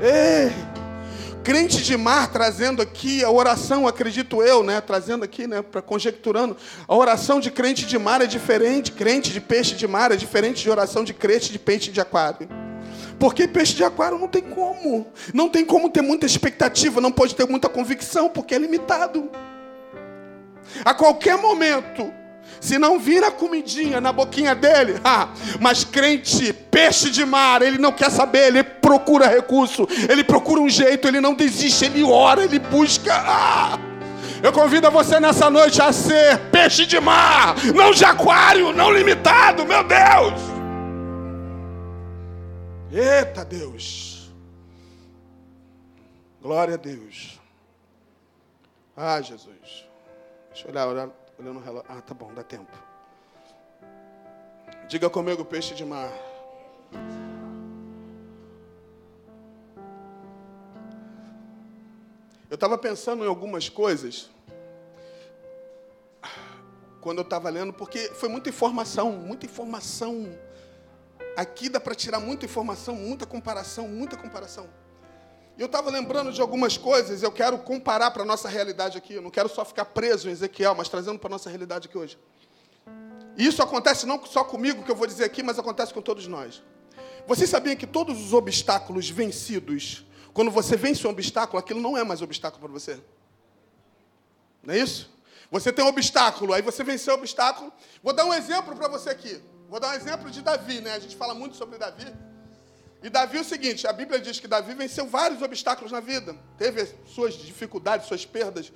Ei! 0.00 0.52
Crente 1.46 1.80
de 1.84 1.96
mar 1.96 2.32
trazendo 2.32 2.82
aqui 2.82 3.22
a 3.22 3.30
oração, 3.30 3.86
acredito 3.86 4.42
eu, 4.42 4.64
né? 4.64 4.80
Trazendo 4.80 5.24
aqui, 5.24 5.46
né? 5.46 5.62
Para 5.62 5.80
conjecturando, 5.80 6.56
a 6.88 6.96
oração 6.96 7.38
de 7.38 7.52
crente 7.52 7.86
de 7.86 7.96
mar 7.96 8.20
é 8.20 8.26
diferente, 8.26 8.90
crente 8.90 9.32
de 9.32 9.40
peixe 9.40 9.76
de 9.76 9.86
mar 9.86 10.10
é 10.10 10.16
diferente 10.16 10.60
de 10.60 10.68
oração 10.68 11.04
de 11.04 11.14
crente 11.14 11.52
de 11.52 11.58
peixe 11.60 11.92
de 11.92 12.00
aquário. 12.00 12.48
Porque 13.16 13.46
peixe 13.46 13.74
de 13.74 13.84
aquário 13.84 14.18
não 14.18 14.26
tem 14.26 14.42
como. 14.42 15.06
Não 15.32 15.48
tem 15.48 15.64
como 15.64 15.88
ter 15.88 16.02
muita 16.02 16.26
expectativa, 16.26 17.00
não 17.00 17.12
pode 17.12 17.36
ter 17.36 17.46
muita 17.46 17.68
convicção, 17.68 18.28
porque 18.28 18.52
é 18.52 18.58
limitado. 18.58 19.30
A 20.84 20.94
qualquer 20.94 21.36
momento, 21.38 22.12
se 22.60 22.78
não 22.78 22.98
vira 22.98 23.30
comidinha 23.30 24.00
na 24.00 24.12
boquinha 24.12 24.54
dele, 24.54 25.00
ah, 25.04 25.28
mas 25.60 25.84
crente, 25.84 26.52
peixe 26.52 27.10
de 27.10 27.24
mar, 27.24 27.62
ele 27.62 27.78
não 27.78 27.92
quer 27.92 28.10
saber, 28.10 28.48
ele 28.48 28.62
procura 28.62 29.26
recurso, 29.26 29.86
ele 30.08 30.24
procura 30.24 30.60
um 30.60 30.68
jeito, 30.68 31.08
ele 31.08 31.20
não 31.20 31.34
desiste, 31.34 31.84
ele 31.84 32.02
ora, 32.02 32.44
ele 32.44 32.58
busca. 32.58 33.14
Ah! 33.14 33.78
Eu 34.42 34.52
convido 34.52 34.90
você 34.90 35.18
nessa 35.18 35.50
noite 35.50 35.80
a 35.80 35.92
ser 35.92 36.38
peixe 36.50 36.86
de 36.86 37.00
mar, 37.00 37.56
não 37.74 37.90
de 37.90 38.04
aquário, 38.04 38.72
não 38.72 38.92
limitado, 38.92 39.64
meu 39.64 39.82
Deus. 39.82 40.56
Eita 42.92 43.44
Deus. 43.44 44.30
Glória 46.40 46.74
a 46.74 46.78
Deus. 46.78 47.40
Ah, 48.96 49.20
Jesus. 49.20 49.85
Deixa 50.56 50.68
eu 50.68 50.72
olhar, 50.72 50.88
olhar 50.88 51.10
olhando 51.38 51.58
o 51.58 51.62
relógio. 51.62 51.86
Ah, 51.86 52.00
tá 52.00 52.14
bom, 52.14 52.32
dá 52.32 52.42
tempo. 52.42 52.72
Diga 54.88 55.10
comigo, 55.10 55.44
peixe 55.44 55.74
de 55.74 55.84
mar. 55.84 56.10
Eu 62.48 62.54
estava 62.54 62.78
pensando 62.78 63.22
em 63.22 63.28
algumas 63.28 63.68
coisas 63.68 64.30
quando 67.02 67.18
eu 67.18 67.24
estava 67.24 67.50
lendo, 67.50 67.74
porque 67.74 68.08
foi 68.14 68.30
muita 68.30 68.48
informação, 68.48 69.12
muita 69.12 69.44
informação. 69.44 70.26
Aqui 71.36 71.68
dá 71.68 71.78
para 71.78 71.94
tirar 71.94 72.18
muita 72.18 72.46
informação, 72.46 72.94
muita 72.94 73.26
comparação, 73.26 73.86
muita 73.88 74.16
comparação. 74.16 74.70
E 75.56 75.60
eu 75.60 75.66
estava 75.66 75.90
lembrando 75.90 76.32
de 76.32 76.40
algumas 76.40 76.76
coisas, 76.76 77.22
eu 77.22 77.32
quero 77.32 77.58
comparar 77.58 78.10
para 78.10 78.22
a 78.22 78.26
nossa 78.26 78.48
realidade 78.48 78.98
aqui. 78.98 79.14
Eu 79.14 79.22
não 79.22 79.30
quero 79.30 79.48
só 79.48 79.64
ficar 79.64 79.86
preso 79.86 80.28
em 80.28 80.32
Ezequiel, 80.32 80.74
mas 80.74 80.88
trazendo 80.88 81.18
para 81.18 81.28
a 81.28 81.30
nossa 81.30 81.48
realidade 81.48 81.88
aqui 81.88 81.96
hoje. 81.96 82.18
E 83.38 83.46
isso 83.46 83.62
acontece 83.62 84.06
não 84.06 84.24
só 84.26 84.44
comigo, 84.44 84.82
que 84.82 84.90
eu 84.90 84.96
vou 84.96 85.06
dizer 85.06 85.24
aqui, 85.24 85.42
mas 85.42 85.58
acontece 85.58 85.94
com 85.94 86.02
todos 86.02 86.26
nós. 86.26 86.62
Vocês 87.26 87.48
sabiam 87.48 87.74
que 87.74 87.86
todos 87.86 88.20
os 88.22 88.32
obstáculos 88.34 89.08
vencidos, 89.08 90.06
quando 90.34 90.50
você 90.50 90.76
vence 90.76 91.06
um 91.06 91.10
obstáculo, 91.10 91.58
aquilo 91.58 91.80
não 91.80 91.96
é 91.96 92.04
mais 92.04 92.20
obstáculo 92.20 92.60
para 92.60 92.72
você? 92.72 93.00
Não 94.62 94.74
é 94.74 94.78
isso? 94.78 95.10
Você 95.50 95.72
tem 95.72 95.84
um 95.84 95.88
obstáculo, 95.88 96.52
aí 96.52 96.60
você 96.60 96.84
venceu 96.84 97.14
o 97.14 97.18
obstáculo. 97.18 97.72
Vou 98.02 98.12
dar 98.12 98.26
um 98.26 98.34
exemplo 98.34 98.76
para 98.76 98.88
você 98.88 99.08
aqui. 99.08 99.40
Vou 99.68 99.80
dar 99.80 99.90
um 99.90 99.94
exemplo 99.94 100.30
de 100.30 100.42
Davi, 100.42 100.80
né? 100.80 100.94
A 100.94 100.98
gente 100.98 101.16
fala 101.16 101.34
muito 101.34 101.56
sobre 101.56 101.78
Davi. 101.78 102.12
E 103.02 103.10
Davi 103.10 103.38
é 103.38 103.40
o 103.40 103.44
seguinte: 103.44 103.86
a 103.86 103.92
Bíblia 103.92 104.20
diz 104.20 104.40
que 104.40 104.48
Davi 104.48 104.74
venceu 104.74 105.06
vários 105.06 105.42
obstáculos 105.42 105.92
na 105.92 106.00
vida, 106.00 106.36
teve 106.58 106.86
suas 107.06 107.34
dificuldades, 107.34 108.06
suas 108.06 108.24
perdas. 108.24 108.72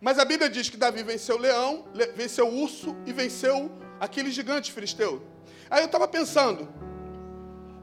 Mas 0.00 0.18
a 0.18 0.24
Bíblia 0.24 0.50
diz 0.50 0.68
que 0.68 0.76
Davi 0.76 1.02
venceu 1.02 1.36
o 1.36 1.38
leão, 1.38 1.84
venceu 2.14 2.48
o 2.48 2.62
urso 2.62 2.96
e 3.06 3.12
venceu 3.12 3.70
aquele 4.00 4.30
gigante 4.30 4.72
filisteu. 4.72 5.22
Aí 5.70 5.82
eu 5.82 5.86
estava 5.86 6.08
pensando: 6.08 6.68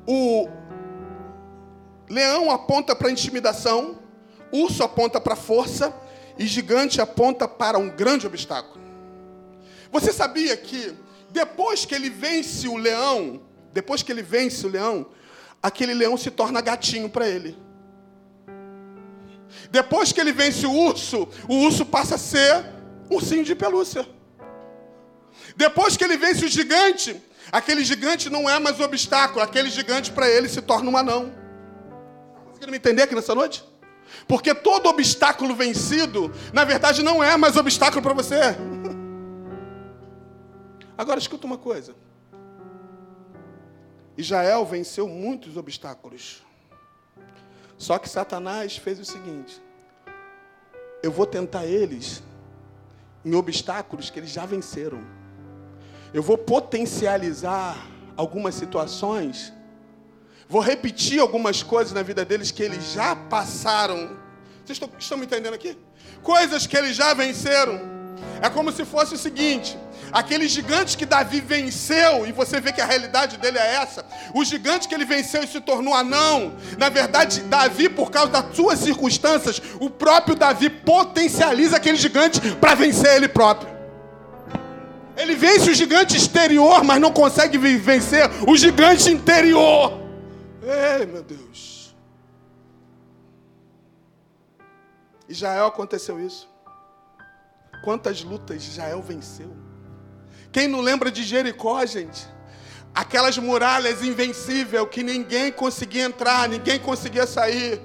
o 0.06 0.50
leão 2.10 2.52
aponta 2.52 2.96
para 2.96 3.12
intimidação, 3.12 4.00
urso 4.52 4.84
aponta 4.84 5.20
para 5.22 5.36
força 5.36 5.94
e 6.38 6.46
gigante 6.46 7.02
aponta 7.02 7.48
para 7.48 7.78
um 7.78 7.90
grande 7.90 8.26
obstáculo. 8.26 8.80
Você 9.92 10.14
sabia 10.14 10.56
que 10.56 10.96
depois 11.30 11.86
que 11.86 11.96
ele 11.96 12.10
vence 12.10 12.68
o 12.68 12.78
leão, 12.78 13.42
depois 13.72 14.04
que 14.04 14.12
ele 14.12 14.22
vence 14.22 14.66
o 14.66 14.70
leão, 14.70 15.08
aquele 15.62 15.94
leão 15.94 16.18
se 16.18 16.32
torna 16.32 16.62
gatinho 16.62 17.10
para 17.10 17.28
ele. 17.28 17.58
Depois 19.72 20.12
que 20.12 20.20
ele 20.22 20.32
vence 20.32 20.66
o 20.66 20.72
urso, 20.72 21.28
o 21.48 21.56
urso 21.56 21.86
passa 21.86 22.16
a 22.16 22.18
ser 22.18 22.66
ursinho 23.10 23.44
de 23.44 23.56
pelúcia. 23.56 24.08
Depois 25.56 25.98
que 25.98 26.04
ele 26.04 26.18
vence 26.18 26.46
o 26.46 26.48
gigante, 26.48 27.22
aquele 27.52 27.84
gigante 27.84 28.30
não 28.30 28.50
é 28.50 28.60
mais 28.60 28.80
um 28.80 28.84
obstáculo, 28.84 29.42
aquele 29.42 29.70
gigante 29.70 30.12
para 30.12 30.30
ele 30.30 30.48
se 30.48 30.62
torna 30.62 30.90
um 30.90 30.98
anão. 30.98 31.34
Conseguiram 32.46 32.72
me 32.72 32.78
entender 32.78 33.04
aqui 33.04 33.16
nessa 33.16 33.36
noite? 33.36 33.64
Porque 34.28 34.54
todo 34.54 34.88
obstáculo 34.88 35.56
vencido, 35.56 36.34
na 36.54 36.64
verdade, 36.64 37.04
não 37.04 37.24
é 37.24 37.36
mais 37.38 37.58
obstáculo 37.58 38.02
para 38.02 38.14
você. 38.14 38.40
Agora 40.98 41.20
escuta 41.20 41.46
uma 41.48 41.58
coisa. 41.58 41.96
Israel 44.20 44.66
venceu 44.66 45.08
muitos 45.08 45.56
obstáculos. 45.56 46.44
Só 47.78 47.98
que 47.98 48.10
Satanás 48.10 48.76
fez 48.76 49.00
o 49.00 49.06
seguinte: 49.06 49.62
eu 51.02 51.10
vou 51.10 51.26
tentar 51.26 51.66
eles 51.66 52.22
em 53.24 53.34
obstáculos 53.34 54.10
que 54.10 54.20
eles 54.20 54.30
já 54.30 54.46
venceram. 54.46 55.02
Eu 56.14 56.22
vou 56.22 56.38
potencializar 56.38 57.78
algumas 58.18 58.56
situações, 58.56 59.54
vou 60.50 60.62
repetir 60.62 61.22
algumas 61.22 61.64
coisas 61.64 61.94
na 61.94 62.04
vida 62.04 62.26
deles 62.26 62.52
que 62.52 62.62
eles 62.62 62.92
já 62.92 63.16
passaram. 63.16 64.18
Vocês 64.66 64.76
estão, 64.76 64.90
estão 65.00 65.18
me 65.18 65.26
entendendo 65.26 65.54
aqui? 65.54 65.78
Coisas 66.22 66.68
que 66.68 66.76
eles 66.76 66.94
já 66.94 67.14
venceram. 67.14 67.99
É 68.42 68.50
como 68.50 68.72
se 68.72 68.86
fosse 68.86 69.16
o 69.16 69.18
seguinte: 69.18 69.78
Aquele 70.12 70.48
gigante 70.48 70.98
que 70.98 71.06
Davi 71.06 71.40
venceu, 71.40 72.26
e 72.26 72.32
você 72.32 72.60
vê 72.60 72.72
que 72.72 72.82
a 72.82 72.86
realidade 72.86 73.38
dele 73.38 73.58
é 73.58 73.76
essa. 73.76 74.04
O 74.34 74.44
gigante 74.44 74.88
que 74.88 74.96
ele 74.96 75.06
venceu 75.06 75.44
e 75.44 75.48
se 75.48 75.62
tornou 75.62 75.94
anão. 75.94 76.54
Na 76.78 76.90
verdade, 76.90 77.42
Davi, 77.42 77.90
por 77.90 78.10
causa 78.10 78.32
das 78.32 78.56
suas 78.56 78.80
circunstâncias, 78.80 79.62
o 79.80 79.90
próprio 79.90 80.36
Davi 80.36 80.70
potencializa 80.70 81.78
aquele 81.78 81.98
gigante 81.98 82.40
para 82.56 82.74
vencer 82.74 83.16
ele 83.16 83.28
próprio. 83.28 83.78
Ele 85.16 85.36
vence 85.36 85.70
o 85.70 85.74
gigante 85.74 86.16
exterior, 86.16 86.84
mas 86.84 87.00
não 87.00 87.12
consegue 87.12 87.58
vencer 87.58 88.30
o 88.48 88.56
gigante 88.56 89.12
interior. 89.12 90.00
Ei, 90.64 91.06
meu 91.06 91.22
Deus. 91.22 91.94
Israel 95.28 95.68
aconteceu 95.68 96.20
isso. 96.20 96.50
Quantas 97.82 98.24
lutas 98.24 98.64
Israel 98.66 99.02
venceu? 99.02 99.56
Quem 100.52 100.68
não 100.68 100.82
lembra 100.82 101.12
de 101.12 101.24
Jericó, 101.24 101.86
gente? 101.86 102.28
Aquelas 102.94 103.38
muralhas 103.38 104.04
invencíveis 104.04 104.88
que 104.90 105.04
ninguém 105.04 105.52
conseguia 105.52 106.04
entrar, 106.04 106.50
ninguém 106.50 106.80
conseguia 106.80 107.28
sair. 107.28 107.80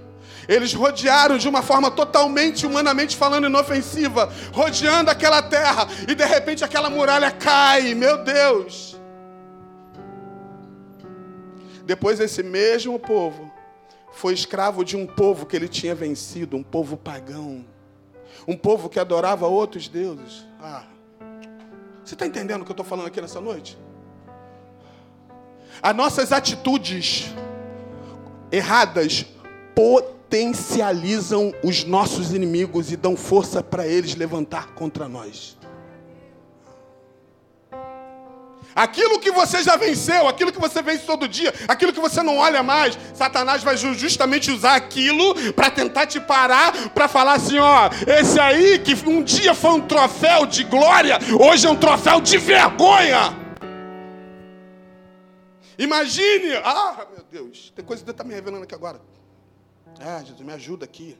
Eles 0.49 0.75
rodearam 0.75 1.39
de 1.39 1.49
uma 1.49 1.63
forma 1.63 1.91
totalmente, 1.91 2.67
humanamente 2.67 3.17
falando, 3.17 3.47
inofensiva, 3.47 4.33
rodeando 4.53 5.11
aquela 5.11 5.43
terra, 5.43 5.87
e 6.09 6.15
de 6.15 6.25
repente 6.25 6.65
aquela 6.65 6.91
muralha 6.91 7.31
cai, 7.31 7.95
meu 7.95 8.23
Deus. 8.23 8.99
Depois 11.87 12.19
esse 12.21 12.43
mesmo 12.43 12.99
povo 12.99 13.53
foi 14.13 14.33
escravo 14.33 14.85
de 14.85 14.97
um 14.97 15.07
povo 15.07 15.45
que 15.45 15.57
ele 15.57 15.69
tinha 15.69 15.95
vencido, 15.95 16.57
um 16.57 16.63
povo 16.63 16.97
pagão, 16.97 17.65
um 18.47 18.57
povo 18.57 18.89
que 18.89 18.99
adorava 18.99 19.47
outros 19.47 19.89
deuses. 19.89 20.45
Ah, 20.61 20.85
Você 22.05 22.15
está 22.15 22.27
entendendo 22.27 22.63
o 22.63 22.65
que 22.65 22.71
eu 22.71 22.75
estou 22.75 22.85
falando 22.85 23.07
aqui 23.07 23.21
nessa 23.21 23.41
noite? 23.41 23.79
As 25.83 25.95
nossas 25.97 26.33
atitudes 26.33 27.33
erradas 28.53 29.27
potencializam 29.75 31.53
os 31.63 31.85
nossos 31.85 32.33
inimigos 32.33 32.93
e 32.93 32.97
dão 32.97 33.17
força 33.17 33.63
para 33.63 33.87
eles 33.87 34.15
levantar 34.15 34.75
contra 34.75 35.09
nós. 35.09 35.57
Aquilo 38.75 39.21
que 39.21 39.31
você 39.31 39.63
já 39.63 39.77
venceu, 39.77 40.27
aquilo 40.27 40.51
que 40.51 40.61
você 40.61 40.83
vence 40.83 41.05
todo 41.05 41.29
dia, 41.29 41.55
aquilo 41.69 41.93
que 41.93 42.01
você 42.01 42.23
não 42.23 42.39
olha 42.39 42.63
mais, 42.63 42.99
Satanás 43.15 43.63
vai 43.63 43.77
justamente 43.77 44.51
usar 44.51 44.75
aquilo 44.75 45.53
para 45.53 45.71
tentar 45.71 46.07
te 46.07 46.21
parar, 46.21 46.91
para 46.91 47.07
falar 47.07 47.35
assim: 47.35 47.59
ó, 47.59 47.89
esse 48.07 48.41
aí 48.41 48.79
que 48.79 48.95
um 49.09 49.23
dia 49.23 49.55
foi 49.55 49.73
um 49.73 49.81
troféu 49.81 50.47
de 50.47 50.65
glória, 50.65 51.19
hoje 51.41 51.67
é 51.67 51.71
um 51.71 51.77
troféu 51.77 52.21
de 52.21 52.37
vergonha. 52.37 53.45
Imagine, 55.79 56.55
ah, 56.65 57.07
meu 57.13 57.25
Deus, 57.31 57.73
tem 57.75 57.85
coisa 57.85 58.03
que 58.03 58.07
Deus 58.07 58.15
está 58.15 58.25
me 58.25 58.35
revelando 58.35 58.65
aqui 58.65 58.75
agora. 58.75 59.01
Ah, 60.01 60.21
Jesus, 60.21 60.41
me 60.41 60.53
ajuda 60.53 60.85
aqui. 60.85 61.17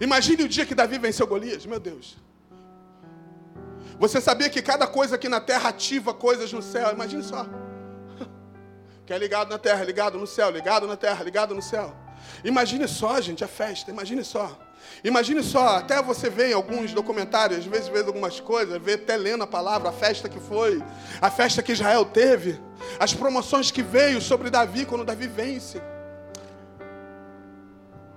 Imagine 0.00 0.44
o 0.44 0.48
dia 0.48 0.66
que 0.66 0.74
Davi 0.74 0.98
venceu 0.98 1.26
Golias, 1.26 1.64
meu 1.66 1.80
Deus. 1.80 2.16
Você 3.98 4.20
sabia 4.20 4.50
que 4.50 4.60
cada 4.60 4.86
coisa 4.86 5.14
aqui 5.14 5.28
na 5.28 5.40
terra 5.40 5.68
ativa 5.68 6.12
coisas 6.12 6.52
no 6.52 6.62
céu? 6.62 6.92
Imagine 6.92 7.22
só. 7.22 7.46
Que 9.06 9.12
é 9.12 9.18
ligado 9.18 9.50
na 9.50 9.58
terra, 9.58 9.84
ligado 9.84 10.18
no 10.18 10.26
céu, 10.26 10.50
ligado 10.50 10.86
na 10.86 10.96
terra, 10.96 11.22
ligado 11.22 11.54
no 11.54 11.60
céu. 11.60 11.94
Imagine 12.42 12.88
só, 12.88 13.20
gente, 13.20 13.44
a 13.44 13.48
festa, 13.48 13.90
imagine 13.90 14.24
só. 14.24 14.58
Imagine 15.02 15.42
só, 15.42 15.76
até 15.76 16.02
você 16.02 16.30
vê 16.30 16.50
em 16.50 16.52
alguns 16.54 16.92
documentários, 16.92 17.60
às 17.60 17.66
vezes 17.66 17.88
vê 17.88 18.00
algumas 18.00 18.40
coisas, 18.40 18.80
vê 18.80 18.94
até 18.94 19.16
lendo 19.16 19.44
a 19.44 19.46
palavra, 19.46 19.90
a 19.90 19.92
festa 19.92 20.28
que 20.28 20.40
foi, 20.40 20.82
a 21.20 21.30
festa 21.30 21.62
que 21.62 21.72
Israel 21.72 22.04
teve, 22.04 22.60
as 22.98 23.12
promoções 23.12 23.70
que 23.70 23.82
veio 23.82 24.20
sobre 24.20 24.50
Davi 24.50 24.86
quando 24.86 25.04
Davi 25.04 25.26
vence. 25.26 25.80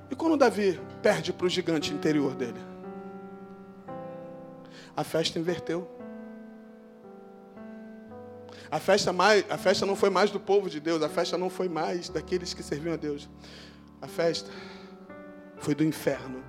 E 0.09 0.15
quando 0.15 0.37
Davi 0.37 0.79
perde 1.01 1.33
para 1.33 1.45
o 1.45 1.49
gigante 1.49 1.93
interior 1.93 2.33
dele? 2.35 2.66
A 4.97 5.03
festa 5.03 5.37
inverteu. 5.37 5.87
A 8.71 8.79
festa, 8.79 9.13
mais, 9.13 9.45
a 9.47 9.57
festa 9.57 9.85
não 9.85 9.95
foi 9.95 10.09
mais 10.09 10.31
do 10.31 10.39
povo 10.39 10.69
de 10.69 10.79
Deus, 10.79 11.03
a 11.03 11.07
festa 11.07 11.37
não 11.37 11.51
foi 11.51 11.69
mais 11.69 12.09
daqueles 12.09 12.51
que 12.51 12.63
serviam 12.63 12.95
a 12.95 12.97
Deus. 12.97 13.29
A 14.01 14.07
festa 14.07 14.49
foi 15.57 15.75
do 15.75 15.83
inferno. 15.83 16.43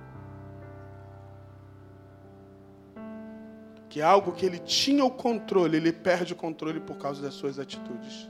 Que 3.87 4.01
algo 4.01 4.31
que 4.31 4.47
ele 4.47 4.57
tinha 4.57 5.05
o 5.05 5.11
controle, 5.11 5.77
ele 5.77 5.93
perde 5.93 6.33
o 6.33 6.35
controle 6.35 6.79
por 6.79 6.97
causa 6.97 7.21
das 7.21 7.35
suas 7.35 7.59
atitudes. 7.59 8.27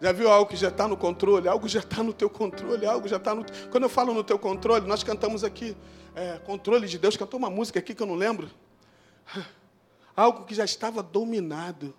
Já 0.00 0.12
viu 0.12 0.30
algo 0.30 0.50
que 0.50 0.56
já 0.56 0.68
está 0.68 0.88
no 0.88 0.96
controle? 0.96 1.48
Algo 1.48 1.68
já 1.68 1.80
está 1.80 2.02
no 2.02 2.14
teu 2.14 2.30
controle, 2.30 2.86
algo 2.86 3.06
já 3.06 3.16
está 3.16 3.34
no. 3.34 3.44
Quando 3.70 3.84
eu 3.84 3.90
falo 3.90 4.14
no 4.14 4.24
teu 4.24 4.38
controle, 4.38 4.86
nós 4.86 5.02
cantamos 5.02 5.44
aqui, 5.44 5.76
é, 6.14 6.38
controle 6.38 6.86
de 6.86 6.98
Deus, 6.98 7.14
cantou 7.14 7.38
uma 7.38 7.50
música 7.50 7.78
aqui 7.78 7.94
que 7.94 8.02
eu 8.02 8.06
não 8.06 8.14
lembro. 8.14 8.50
Algo 10.16 10.44
que 10.44 10.54
já 10.54 10.64
estava 10.64 11.02
dominado. 11.02 11.94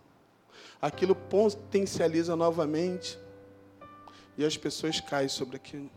Aquilo 0.81 1.15
potencializa 1.15 2.35
novamente. 2.35 3.17
E 4.37 4.45
as 4.45 4.55
pessoas 4.57 4.99
caem 4.99 5.29
sobre 5.29 5.55
aquilo. 5.55 5.89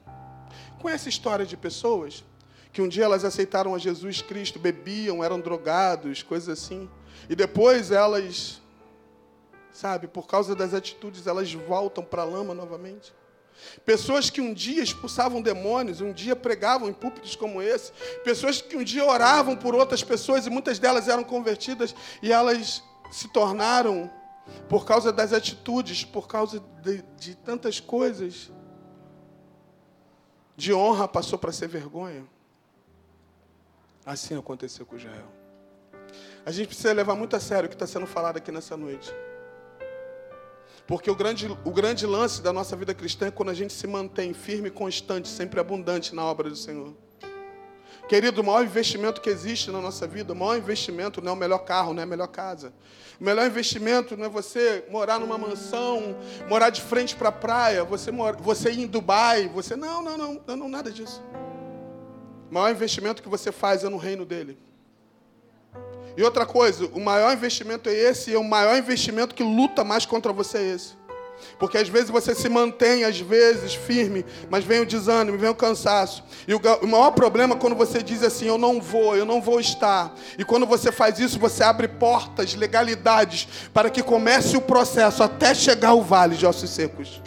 Conhece 0.81 1.09
história 1.09 1.45
de 1.45 1.57
pessoas 1.57 2.25
que 2.73 2.81
um 2.81 2.89
dia 2.89 3.05
elas 3.05 3.25
aceitaram 3.25 3.75
a 3.75 3.79
Jesus 3.79 4.23
Cristo, 4.23 4.59
bebiam, 4.59 5.25
eram 5.25 5.41
drogados, 5.41 6.23
coisas 6.23 6.49
assim. 6.59 6.89
E 7.29 7.35
depois 7.35 7.91
elas 7.91 8.61
Sabe, 9.73 10.09
por 10.09 10.27
causa 10.27 10.55
das 10.55 10.75
atitudes, 10.75 11.27
elas 11.27 11.53
voltam 11.53 12.05
para 12.05 12.23
a 12.23 12.25
lama 12.25 12.55
novamente. 12.55 13.13
Pessoas 13.85 14.31
que 14.31 14.41
um 14.41 14.53
dia 14.53 14.83
expulsavam 14.83 15.43
demônios, 15.43 16.01
um 16.01 16.13
dia 16.13 16.37
pregavam 16.37 16.89
em 16.89 16.93
púlpitos 16.93 17.37
como 17.37 17.63
esse. 17.63 17.93
Pessoas 18.25 18.61
que 18.61 18.77
um 18.77 18.85
dia 18.85 19.05
oravam 19.05 19.57
por 19.57 19.75
outras 19.75 20.03
pessoas 20.03 20.47
e 20.47 20.51
muitas 20.51 20.79
delas 20.79 21.09
eram 21.09 21.25
convertidas 21.25 21.95
e 22.23 22.33
elas 22.33 22.83
se 23.11 23.29
tornaram, 23.29 24.11
por 24.69 24.85
causa 24.85 25.13
das 25.13 25.33
atitudes, 25.33 26.05
por 26.05 26.27
causa 26.27 26.63
de, 26.83 27.03
de 27.19 27.35
tantas 27.35 27.81
coisas, 27.81 28.51
de 30.57 30.73
honra 30.73 31.09
passou 31.09 31.39
para 31.39 31.53
ser 31.53 31.69
vergonha. 31.69 32.25
Assim 34.05 34.37
aconteceu 34.37 34.85
com 34.85 34.97
Israel. 34.97 35.29
A 36.45 36.51
gente 36.51 36.69
precisa 36.69 36.93
levar 36.93 37.15
muito 37.15 37.37
a 37.37 37.41
sério 37.41 37.67
o 37.67 37.69
que 37.69 37.75
está 37.75 37.87
sendo 37.87 38.07
falado 38.07 38.39
aqui 38.39 38.51
nessa 38.51 38.77
noite. 38.77 39.13
Porque 40.91 41.09
o 41.09 41.15
grande, 41.15 41.47
o 41.65 41.71
grande 41.71 42.05
lance 42.05 42.43
da 42.43 42.53
nossa 42.53 42.75
vida 42.75 42.93
cristã 42.93 43.29
é 43.29 43.31
quando 43.31 43.51
a 43.51 43.55
gente 43.55 43.73
se 43.73 43.87
mantém 43.87 44.35
firme 44.35 44.67
e 44.67 44.71
constante, 44.73 45.29
sempre 45.29 45.61
abundante 45.61 46.13
na 46.17 46.25
obra 46.25 46.51
do 46.51 46.57
Senhor. 46.57 46.93
Querido, 48.09 48.41
o 48.41 48.45
maior 48.45 48.65
investimento 48.65 49.21
que 49.21 49.31
existe 49.31 49.71
na 49.71 49.81
nossa 49.81 50.05
vida, 50.05 50.33
o 50.33 50.37
maior 50.37 50.57
investimento 50.57 51.23
não 51.23 51.31
é 51.31 51.35
o 51.37 51.39
melhor 51.39 51.59
carro, 51.61 51.95
não 51.95 52.01
é 52.01 52.03
a 52.03 52.07
melhor 52.07 52.27
casa. 52.27 52.73
O 53.21 53.23
melhor 53.23 53.47
investimento 53.47 54.17
não 54.17 54.25
é 54.25 54.29
você 54.29 54.85
morar 54.91 55.21
numa 55.21 55.39
mansão, 55.39 56.17
morar 56.49 56.71
de 56.71 56.83
frente 56.83 57.15
para 57.15 57.29
a 57.29 57.33
praia, 57.33 57.85
você, 57.85 58.11
mora, 58.11 58.37
você 58.39 58.73
ir 58.73 58.81
em 58.81 58.87
Dubai, 58.89 59.47
você. 59.47 59.77
Não, 59.77 60.03
não, 60.03 60.19
não, 60.19 60.43
não, 60.45 60.57
não, 60.57 60.69
nada 60.69 60.91
disso. 60.91 61.23
O 62.51 62.53
maior 62.55 62.69
investimento 62.69 63.23
que 63.23 63.29
você 63.29 63.53
faz 63.53 63.85
é 63.85 63.89
no 63.89 63.97
reino 63.97 64.27
dele. 64.27 64.59
E 66.17 66.23
outra 66.23 66.45
coisa, 66.45 66.87
o 66.93 67.01
maior 67.01 67.33
investimento 67.33 67.89
é 67.89 67.95
esse, 67.95 68.33
e 68.33 68.37
o 68.37 68.45
maior 68.45 68.77
investimento 68.77 69.35
que 69.35 69.43
luta 69.43 69.85
mais 69.85 70.05
contra 70.05 70.33
você 70.33 70.59
é 70.59 70.75
esse. 70.75 71.01
Porque 71.59 71.79
às 71.79 71.89
vezes 71.89 72.11
você 72.11 72.35
se 72.35 72.49
mantém, 72.49 73.05
às 73.05 73.19
vezes, 73.19 73.75
firme, 73.75 74.25
mas 74.51 74.65
vem 74.65 74.81
o 74.81 74.87
desânimo, 74.87 75.39
vem 75.39 75.51
o 75.51 75.55
cansaço. 75.55 76.23
E 76.47 76.55
o, 76.55 76.61
o 76.83 76.87
maior 76.87 77.11
problema 77.13 77.55
é 77.55 77.59
quando 77.59 77.77
você 77.77 78.03
diz 78.03 78.23
assim: 78.23 78.47
Eu 78.47 78.59
não 78.59 78.81
vou, 78.81 79.17
eu 79.17 79.25
não 79.25 79.41
vou 79.41 79.61
estar. 79.61 80.15
E 80.39 80.45
quando 80.45 80.67
você 80.67 80.93
faz 80.93 81.19
isso, 81.19 81.39
você 81.39 81.63
abre 81.63 81.89
portas, 81.89 82.55
legalidades, 82.55 83.49
para 83.73 83.91
que 83.91 84.03
comece 84.03 84.57
o 84.57 84.61
processo 84.61 85.23
até 85.23 85.55
chegar 85.55 85.91
ao 85.91 86.03
vale 86.03 86.37
de 86.37 86.47
ossos 86.47 86.71
secos. 86.71 87.23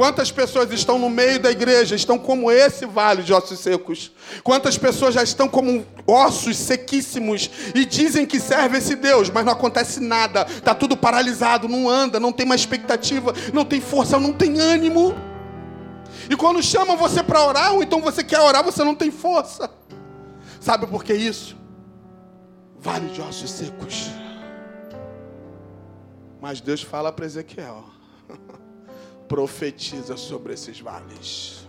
Quantas 0.00 0.32
pessoas 0.32 0.72
estão 0.72 0.98
no 0.98 1.10
meio 1.10 1.38
da 1.38 1.50
igreja, 1.50 1.94
estão 1.94 2.18
como 2.18 2.50
esse 2.50 2.86
vale 2.86 3.22
de 3.22 3.34
ossos 3.34 3.58
secos? 3.58 4.10
Quantas 4.42 4.78
pessoas 4.78 5.12
já 5.12 5.22
estão 5.22 5.46
como 5.46 5.84
ossos 6.06 6.56
sequíssimos 6.56 7.50
e 7.74 7.84
dizem 7.84 8.24
que 8.24 8.40
serve 8.40 8.78
esse 8.78 8.96
Deus, 8.96 9.28
mas 9.28 9.44
não 9.44 9.52
acontece 9.52 10.00
nada, 10.00 10.46
está 10.48 10.74
tudo 10.74 10.96
paralisado, 10.96 11.68
não 11.68 11.86
anda, 11.86 12.18
não 12.18 12.32
tem 12.32 12.46
mais 12.46 12.62
expectativa, 12.62 13.34
não 13.52 13.62
tem 13.62 13.78
força, 13.78 14.18
não 14.18 14.32
tem 14.32 14.58
ânimo. 14.58 15.14
E 16.30 16.34
quando 16.34 16.62
chamam 16.62 16.96
você 16.96 17.22
para 17.22 17.44
orar, 17.44 17.74
ou 17.74 17.82
então 17.82 18.00
você 18.00 18.24
quer 18.24 18.40
orar, 18.40 18.64
você 18.64 18.82
não 18.82 18.94
tem 18.94 19.10
força. 19.10 19.70
Sabe 20.60 20.86
por 20.86 21.04
que 21.04 21.12
isso? 21.12 21.58
Vale 22.78 23.10
de 23.10 23.20
ossos 23.20 23.50
secos. 23.50 24.08
Mas 26.40 26.58
Deus 26.62 26.80
fala 26.80 27.12
para 27.12 27.26
Ezequiel 27.26 27.99
profetiza 29.30 30.16
sobre 30.16 30.54
esses 30.54 30.80
vales. 30.80 31.64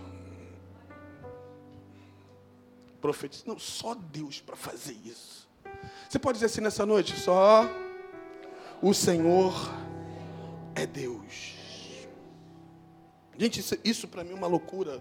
Profetiza. 3.00 3.44
Não, 3.46 3.56
só 3.56 3.94
Deus 3.94 4.40
para 4.40 4.56
fazer 4.56 4.96
isso. 5.04 5.48
Você 6.08 6.18
pode 6.18 6.38
dizer 6.38 6.46
assim 6.46 6.60
nessa 6.60 6.84
noite: 6.84 7.16
só 7.16 7.64
o 8.82 8.92
Senhor 8.92 9.54
é 10.74 10.84
Deus. 10.84 11.54
Gente, 13.38 13.60
isso, 13.60 13.78
isso 13.84 14.08
para 14.08 14.24
mim 14.24 14.32
é 14.32 14.34
uma 14.34 14.48
loucura. 14.48 15.00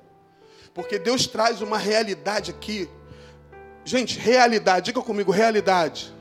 Porque 0.71 1.00
Deus 1.00 1.26
traz 1.26 1.63
uma 1.63 1.80
realidade 1.80 2.52
aqui. 2.52 2.88
Gente, 3.84 4.19
realidade, 4.19 4.86
diga 4.86 5.02
comigo, 5.02 5.32
realidade. 5.32 6.13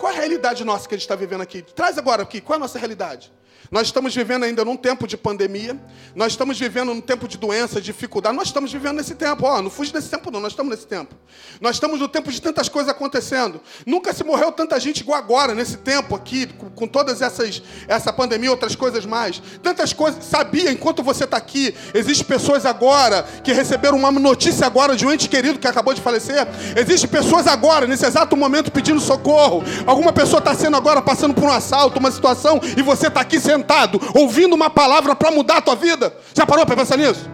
Qual 0.00 0.12
é 0.12 0.16
a 0.16 0.18
realidade 0.18 0.64
nossa 0.64 0.88
que 0.88 0.94
a 0.96 0.98
gente 0.98 1.04
está 1.04 1.14
vivendo 1.14 1.42
aqui? 1.42 1.62
Traz 1.62 1.96
agora 1.98 2.24
aqui, 2.24 2.40
qual 2.40 2.54
é 2.54 2.58
a 2.58 2.60
nossa 2.60 2.80
realidade? 2.80 3.32
Nós 3.70 3.88
estamos 3.88 4.14
vivendo 4.14 4.44
ainda 4.44 4.64
num 4.64 4.76
tempo 4.76 5.06
de 5.06 5.16
pandemia, 5.16 5.78
nós 6.14 6.32
estamos 6.32 6.58
vivendo 6.58 6.94
num 6.94 7.02
tempo 7.02 7.28
de 7.28 7.36
doença, 7.36 7.80
dificuldade, 7.80 8.34
nós 8.34 8.48
estamos 8.48 8.72
vivendo 8.72 8.96
nesse 8.96 9.14
tempo, 9.14 9.44
ó, 9.44 9.60
não 9.60 9.68
fuge 9.68 9.92
desse 9.92 10.08
tempo 10.08 10.30
não, 10.30 10.40
nós 10.40 10.52
estamos 10.52 10.70
nesse 10.70 10.86
tempo. 10.86 11.14
Nós 11.60 11.76
estamos 11.76 12.00
no 12.00 12.08
tempo 12.08 12.32
de 12.32 12.40
tantas 12.40 12.68
coisas 12.68 12.90
acontecendo. 12.90 13.60
Nunca 13.84 14.14
se 14.14 14.24
morreu 14.24 14.50
tanta 14.52 14.80
gente 14.80 15.00
igual 15.00 15.18
agora, 15.18 15.54
nesse 15.54 15.76
tempo 15.76 16.14
aqui, 16.14 16.46
com, 16.46 16.70
com 16.70 16.86
todas 16.86 17.20
essas, 17.20 17.62
essa 17.86 18.10
pandemia, 18.10 18.50
outras 18.50 18.74
coisas 18.74 19.04
mais. 19.04 19.42
Tantas 19.62 19.92
coisas, 19.92 20.24
sabia, 20.24 20.72
enquanto 20.72 21.02
você 21.02 21.24
está 21.24 21.36
aqui, 21.36 21.74
existem 21.92 22.26
pessoas 22.26 22.64
agora 22.64 23.22
que 23.44 23.52
receberam 23.52 23.98
uma 23.98 24.10
notícia 24.10 24.66
agora 24.66 24.96
de 24.96 25.04
um 25.04 25.12
ente 25.12 25.28
querido 25.28 25.58
que 25.58 25.66
acabou 25.66 25.92
de 25.92 26.00
falecer. 26.00 26.46
Existem 26.74 27.10
pessoas 27.10 27.46
agora, 27.46 27.86
nesse 27.86 28.06
exato 28.06 28.34
momento, 28.34 28.72
pedindo 28.72 29.00
socorro. 29.00 29.62
Alguma 29.86 30.12
pessoa 30.12 30.38
está 30.38 30.54
sendo 30.54 30.76
agora 30.76 31.02
passando 31.02 31.34
por 31.34 31.44
um 31.44 31.52
assalto, 31.52 31.98
uma 31.98 32.10
situação, 32.10 32.60
e 32.76 32.82
você 32.82 33.08
está 33.08 33.20
aqui 33.20 33.38
sendo 33.38 33.47
sentado, 33.48 33.98
ouvindo 34.14 34.54
uma 34.54 34.68
palavra 34.68 35.16
para 35.16 35.30
mudar 35.30 35.56
a 35.56 35.62
tua 35.62 35.74
vida. 35.74 36.14
Já 36.34 36.44
parou 36.44 36.66
para 36.66 36.76
pensar 36.76 36.98
nisso? 36.98 37.30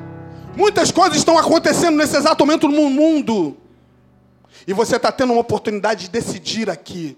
Muitas 0.57 0.93
coisas 0.93 1.19
estão 1.19 1.37
acontecendo 1.37 1.97
nesse 1.97 2.17
exato 2.17 2.47
momento 2.47 2.69
no 2.69 2.89
mundo. 2.89 3.57
E 4.65 4.73
você 4.73 4.95
está 4.95 5.11
tendo 5.11 5.33
uma 5.33 5.41
oportunidade 5.41 6.03
de 6.03 6.11
decidir 6.11 6.71
aqui. 6.71 7.17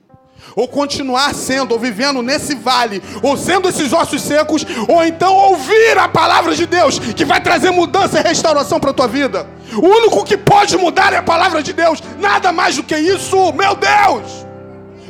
ou 0.54 0.68
continuar 0.68 1.34
sendo, 1.34 1.72
ou 1.72 1.78
vivendo 1.78 2.22
nesse 2.22 2.54
vale, 2.54 3.02
ou 3.22 3.36
sendo 3.36 3.68
esses 3.68 3.92
ossos 3.92 4.22
secos, 4.22 4.64
ou 4.88 5.04
então 5.04 5.34
ouvir 5.34 5.98
a 5.98 6.08
palavra 6.08 6.54
de 6.54 6.66
Deus, 6.66 6.98
que 6.98 7.24
vai 7.24 7.40
trazer 7.40 7.70
mudança 7.70 8.20
e 8.20 8.22
restauração 8.22 8.78
para 8.78 8.90
a 8.90 8.94
tua 8.94 9.08
vida. 9.08 9.46
O 9.74 9.86
único 9.86 10.24
que 10.24 10.36
pode 10.36 10.76
mudar 10.76 11.12
é 11.12 11.16
a 11.16 11.22
palavra 11.22 11.62
de 11.62 11.72
Deus, 11.72 12.02
nada 12.18 12.52
mais 12.52 12.76
do 12.76 12.82
que 12.82 12.96
isso, 12.96 13.52
meu 13.52 13.74
Deus. 13.74 14.45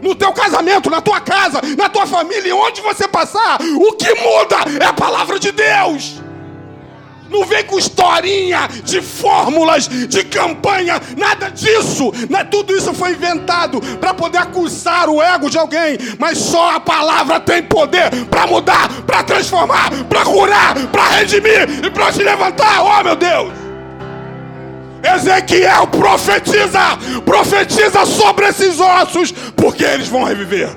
No 0.02 0.14
teu 0.14 0.32
casamento, 0.32 0.90
na 0.90 1.00
tua 1.00 1.20
casa, 1.20 1.60
na 1.76 1.88
tua 1.88 2.06
família, 2.06 2.54
onde 2.54 2.80
você 2.80 3.08
passar, 3.08 3.58
o 3.60 3.92
que 3.92 4.14
muda 4.14 4.56
é 4.80 4.86
a 4.86 4.92
palavra 4.92 5.38
de 5.38 5.52
Deus. 5.52 6.26
Não 7.28 7.44
vem 7.44 7.64
com 7.64 7.78
historinha 7.78 8.68
de 8.84 9.02
fórmulas, 9.02 9.88
de 9.88 10.24
campanha, 10.24 11.00
nada 11.16 11.50
disso. 11.50 12.12
Não 12.30 12.38
é, 12.38 12.44
tudo 12.44 12.74
isso 12.74 12.94
foi 12.94 13.12
inventado 13.12 13.80
para 13.98 14.14
poder 14.14 14.38
acusar 14.38 15.08
o 15.08 15.20
ego 15.20 15.50
de 15.50 15.58
alguém. 15.58 15.98
Mas 16.18 16.38
só 16.38 16.76
a 16.76 16.80
palavra 16.80 17.40
tem 17.40 17.62
poder 17.62 18.10
para 18.30 18.46
mudar, 18.46 18.88
para 19.02 19.22
transformar, 19.22 19.90
para 20.08 20.24
curar, 20.24 20.74
para 20.92 21.08
redimir 21.08 21.84
e 21.84 21.90
para 21.90 22.12
te 22.12 22.22
levantar. 22.22 22.82
Oh 22.82 23.02
meu 23.02 23.16
Deus! 23.16 23.65
Ezequiel 25.14 25.86
profetiza, 25.88 26.96
profetiza 27.24 28.04
sobre 28.06 28.46
esses 28.48 28.80
ossos, 28.80 29.32
porque 29.54 29.84
eles 29.84 30.08
vão 30.08 30.24
reviver. 30.24 30.76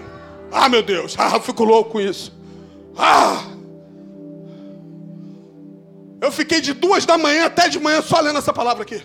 Ah, 0.52 0.70
meu 0.70 0.84
Deus, 0.84 1.16
ah, 1.18 1.32
eu 1.36 1.42
fico 1.42 1.64
louco 1.64 1.92
com 1.92 2.02
isso. 2.02 2.38
Ah! 2.98 3.44
Eu 6.22 6.32
fiquei 6.32 6.60
de 6.60 6.74
duas 6.74 7.06
da 7.06 7.18
manhã 7.18 7.46
até 7.46 7.70
de 7.70 7.80
manhã 7.80 8.02
só 8.02 8.20
lendo 8.20 8.40
essa 8.40 8.52
palavra 8.54 8.84
aqui. 8.84 9.02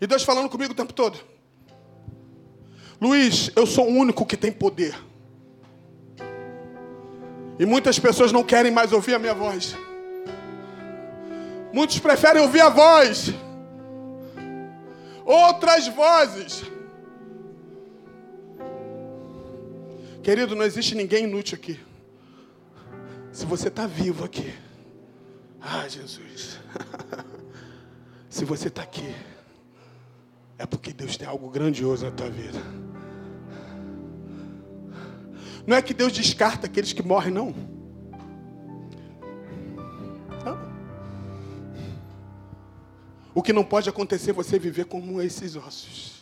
E 0.00 0.06
Deus 0.06 0.22
falando 0.22 0.48
comigo 0.48 0.72
o 0.72 0.76
tempo 0.76 0.92
todo. 0.92 1.18
Luiz, 3.00 3.50
eu 3.54 3.66
sou 3.66 3.86
o 3.86 3.92
único 3.92 4.26
que 4.26 4.36
tem 4.36 4.50
poder. 4.50 4.94
E 7.58 7.66
muitas 7.66 7.98
pessoas 7.98 8.32
não 8.32 8.42
querem 8.42 8.72
mais 8.72 8.92
ouvir 8.92 9.14
a 9.14 9.18
minha 9.18 9.34
voz. 9.34 9.76
Muitos 11.72 11.98
preferem 11.98 12.42
ouvir 12.42 12.60
a 12.60 12.68
voz. 12.68 13.32
Outras 15.24 15.86
vozes. 15.88 16.64
Querido, 20.22 20.54
não 20.54 20.64
existe 20.64 20.94
ninguém 20.94 21.24
inútil 21.24 21.56
aqui. 21.56 21.78
Se 23.32 23.46
você 23.46 23.68
está 23.68 23.86
vivo 23.86 24.24
aqui. 24.24 24.52
Ah, 25.60 25.86
Jesus. 25.88 26.58
Se 28.28 28.44
você 28.44 28.68
está 28.68 28.82
aqui, 28.82 29.14
é 30.58 30.64
porque 30.64 30.92
Deus 30.92 31.16
tem 31.16 31.26
algo 31.26 31.50
grandioso 31.50 32.04
na 32.04 32.12
tua 32.12 32.30
vida. 32.30 32.60
Não 35.66 35.76
é 35.76 35.82
que 35.82 35.94
Deus 35.94 36.12
descarta 36.12 36.66
aqueles 36.66 36.92
que 36.92 37.02
morrem, 37.02 37.32
não. 37.32 37.54
O 43.34 43.42
que 43.42 43.52
não 43.52 43.64
pode 43.64 43.88
acontecer 43.88 44.30
é 44.30 44.34
você 44.34 44.58
viver 44.58 44.86
como 44.86 45.20
esses 45.22 45.54
ossos. 45.56 46.20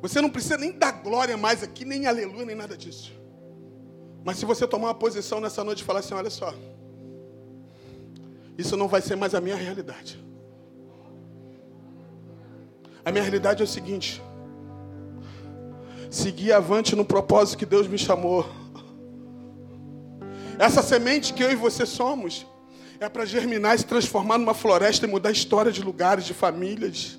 Você 0.00 0.20
não 0.20 0.30
precisa 0.30 0.56
nem 0.56 0.72
dar 0.72 0.92
glória 0.92 1.36
mais 1.36 1.62
aqui, 1.62 1.84
nem 1.84 2.06
aleluia, 2.06 2.44
nem 2.44 2.56
nada 2.56 2.76
disso. 2.76 3.12
Mas 4.24 4.36
se 4.36 4.44
você 4.44 4.66
tomar 4.66 4.88
uma 4.88 4.94
posição 4.94 5.40
nessa 5.40 5.62
noite 5.64 5.80
e 5.80 5.84
falar 5.84 6.00
assim: 6.00 6.14
olha 6.14 6.30
só, 6.30 6.54
isso 8.56 8.76
não 8.76 8.88
vai 8.88 9.00
ser 9.00 9.16
mais 9.16 9.34
a 9.34 9.40
minha 9.40 9.56
realidade. 9.56 10.22
A 13.04 13.12
minha 13.12 13.22
realidade 13.22 13.60
é 13.62 13.64
o 13.64 13.68
seguinte: 13.68 14.22
seguir 16.10 16.52
avante 16.52 16.96
no 16.96 17.04
propósito 17.04 17.58
que 17.58 17.66
Deus 17.66 17.86
me 17.86 17.98
chamou. 17.98 18.44
Essa 20.58 20.82
semente 20.82 21.32
que 21.32 21.42
eu 21.42 21.52
e 21.52 21.54
você 21.54 21.86
somos 21.86 22.44
é 23.00 23.08
para 23.08 23.24
germinar 23.24 23.76
e 23.76 23.78
se 23.78 23.84
transformar 23.84 24.38
numa 24.38 24.54
floresta 24.54 25.06
e 25.06 25.08
mudar 25.08 25.28
a 25.28 25.32
história 25.32 25.70
de 25.70 25.82
lugares, 25.82 26.24
de 26.24 26.34
famílias. 26.34 27.18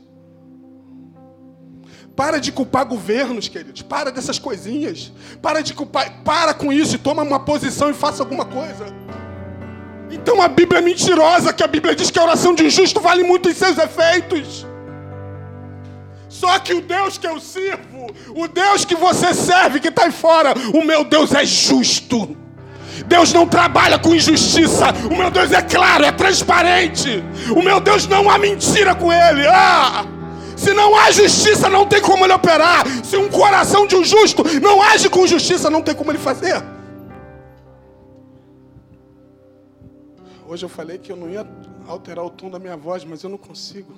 Para 2.16 2.38
de 2.38 2.52
culpar 2.52 2.86
governos, 2.86 3.48
queridos. 3.48 3.82
Para 3.82 4.12
dessas 4.12 4.38
coisinhas. 4.38 5.14
Para 5.42 5.62
de 5.62 5.74
culpar. 5.74 6.22
Para 6.24 6.54
com 6.54 6.74
isso 6.74 6.96
e 6.96 6.98
toma 6.98 7.24
uma 7.24 7.40
posição 7.40 7.90
e 7.90 7.94
faça 7.94 8.22
alguma 8.22 8.44
coisa. 8.44 8.88
Então 10.12 10.42
a 10.42 10.50
Bíblia 10.50 10.80
é 10.80 10.82
mentirosa, 10.82 11.54
que 11.54 11.64
a 11.64 11.68
Bíblia 11.68 11.96
diz 11.96 12.12
que 12.12 12.20
a 12.20 12.24
oração 12.24 12.54
de 12.54 12.64
um 12.64 12.70
justo 12.70 13.00
vale 13.00 13.24
muito 13.24 13.48
em 13.48 13.54
seus 13.54 13.78
efeitos. 13.78 14.66
Só 16.28 16.60
que 16.60 16.74
o 16.74 16.82
Deus 16.82 17.18
que 17.18 17.28
eu 17.28 17.40
sirvo, 17.40 18.08
o 18.36 18.48
Deus 18.48 18.84
que 18.84 18.96
você 18.96 19.34
serve, 19.34 19.80
que 19.80 19.88
está 19.88 20.06
aí 20.06 20.12
fora, 20.12 20.54
o 20.74 20.84
meu 20.84 21.06
Deus 21.06 21.34
é 21.34 21.46
justo. 21.46 22.36
Deus 23.06 23.34
não 23.34 23.48
trabalha 23.48 23.98
com 24.00 24.14
injustiça. 24.14 24.88
O 25.12 25.16
meu 25.16 25.32
Deus 25.32 25.52
é 25.52 25.62
claro, 25.62 26.06
é 26.06 26.12
transparente. 26.12 27.24
O 27.56 27.62
meu 27.62 27.80
Deus 27.80 28.08
não 28.08 28.30
há 28.30 28.38
mentira 28.38 28.96
com 28.96 29.12
ele. 29.12 29.48
Ah! 29.48 30.06
Se 30.56 30.74
não 30.74 30.94
há 30.96 31.10
justiça, 31.10 31.70
não 31.70 31.86
tem 31.86 32.02
como 32.02 32.26
ele 32.26 32.34
operar. 32.34 32.86
Se 33.04 33.16
um 33.16 33.30
coração 33.30 33.88
de 33.88 33.96
um 33.96 34.04
justo 34.04 34.44
não 34.60 34.82
age 34.82 35.10
com 35.10 35.26
justiça, 35.26 35.70
não 35.70 35.82
tem 35.82 35.96
como 35.96 36.12
ele 36.12 36.20
fazer. 36.20 36.62
Hoje 40.46 40.66
eu 40.66 40.70
falei 40.70 40.98
que 40.98 41.12
eu 41.12 41.16
não 41.16 41.30
ia 41.30 41.48
alterar 41.88 42.26
o 42.26 42.30
tom 42.30 42.50
da 42.50 42.60
minha 42.60 42.76
voz, 42.76 43.06
mas 43.06 43.24
eu 43.24 43.30
não 43.30 43.38
consigo. 43.38 43.94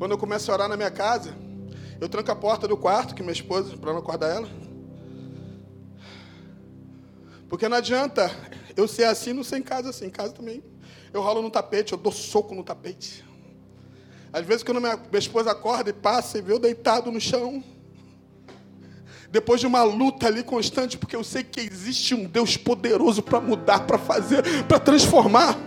Quando 0.00 0.12
eu 0.12 0.18
começo 0.18 0.50
a 0.50 0.54
orar 0.54 0.66
na 0.66 0.78
minha 0.78 0.90
casa, 0.90 1.36
eu 2.00 2.08
tranco 2.08 2.30
a 2.30 2.34
porta 2.34 2.66
do 2.66 2.74
quarto, 2.74 3.14
que 3.14 3.22
minha 3.22 3.34
esposa, 3.34 3.76
para 3.76 3.92
não 3.92 3.98
acordar 3.98 4.34
ela. 4.34 4.48
Porque 7.50 7.68
não 7.68 7.76
adianta 7.76 8.34
eu 8.74 8.88
ser 8.88 9.04
assim, 9.04 9.34
não 9.34 9.44
ser 9.44 9.58
em 9.58 9.62
casa 9.62 9.90
assim. 9.90 10.06
Em 10.06 10.10
casa 10.10 10.32
também. 10.32 10.64
Eu 11.12 11.20
rolo 11.20 11.42
no 11.42 11.50
tapete, 11.50 11.92
eu 11.92 11.98
dou 11.98 12.10
soco 12.10 12.54
no 12.54 12.64
tapete. 12.64 13.22
Às 14.32 14.46
vezes, 14.46 14.62
quando 14.62 14.80
minha, 14.80 14.96
minha 14.96 15.18
esposa 15.18 15.50
acorda 15.50 15.90
e 15.90 15.92
passa 15.92 16.38
e 16.38 16.40
vê 16.40 16.54
eu 16.54 16.58
deitado 16.58 17.12
no 17.12 17.20
chão, 17.20 17.62
depois 19.30 19.60
de 19.60 19.66
uma 19.66 19.82
luta 19.82 20.28
ali 20.28 20.42
constante, 20.42 20.96
porque 20.96 21.14
eu 21.14 21.22
sei 21.22 21.44
que 21.44 21.60
existe 21.60 22.14
um 22.14 22.24
Deus 22.24 22.56
poderoso 22.56 23.20
para 23.20 23.38
mudar, 23.38 23.80
para 23.80 23.98
fazer, 23.98 24.64
para 24.66 24.78
transformar. 24.80 25.58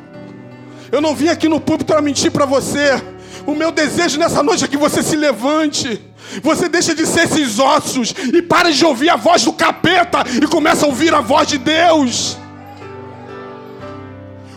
Eu 0.92 1.02
não 1.02 1.16
vim 1.16 1.28
aqui 1.28 1.48
no 1.48 1.62
púlpito 1.62 1.94
para 1.94 2.02
mentir 2.02 2.32
para 2.32 2.48
você. 2.48 3.14
O 3.46 3.54
meu 3.54 3.72
desejo 3.72 4.20
nessa 4.20 4.42
noite 4.42 4.64
é 4.64 4.68
que 4.68 4.78
você 4.78 5.02
se 5.04 5.16
levante. 5.16 6.02
Você 6.42 6.70
deixa 6.70 6.96
de 6.96 7.06
ser 7.06 7.26
esses 7.26 7.60
ossos 7.60 8.14
e 8.34 8.42
para 8.42 8.72
de 8.72 8.86
ouvir 8.86 9.10
a 9.10 9.16
voz 9.16 9.44
do 9.44 9.54
capeta 9.54 10.24
e 10.42 10.48
começa 10.48 10.86
a 10.86 10.90
ouvir 10.90 11.14
a 11.14 11.22
voz 11.22 11.48
de 11.48 11.58
Deus. 11.58 12.38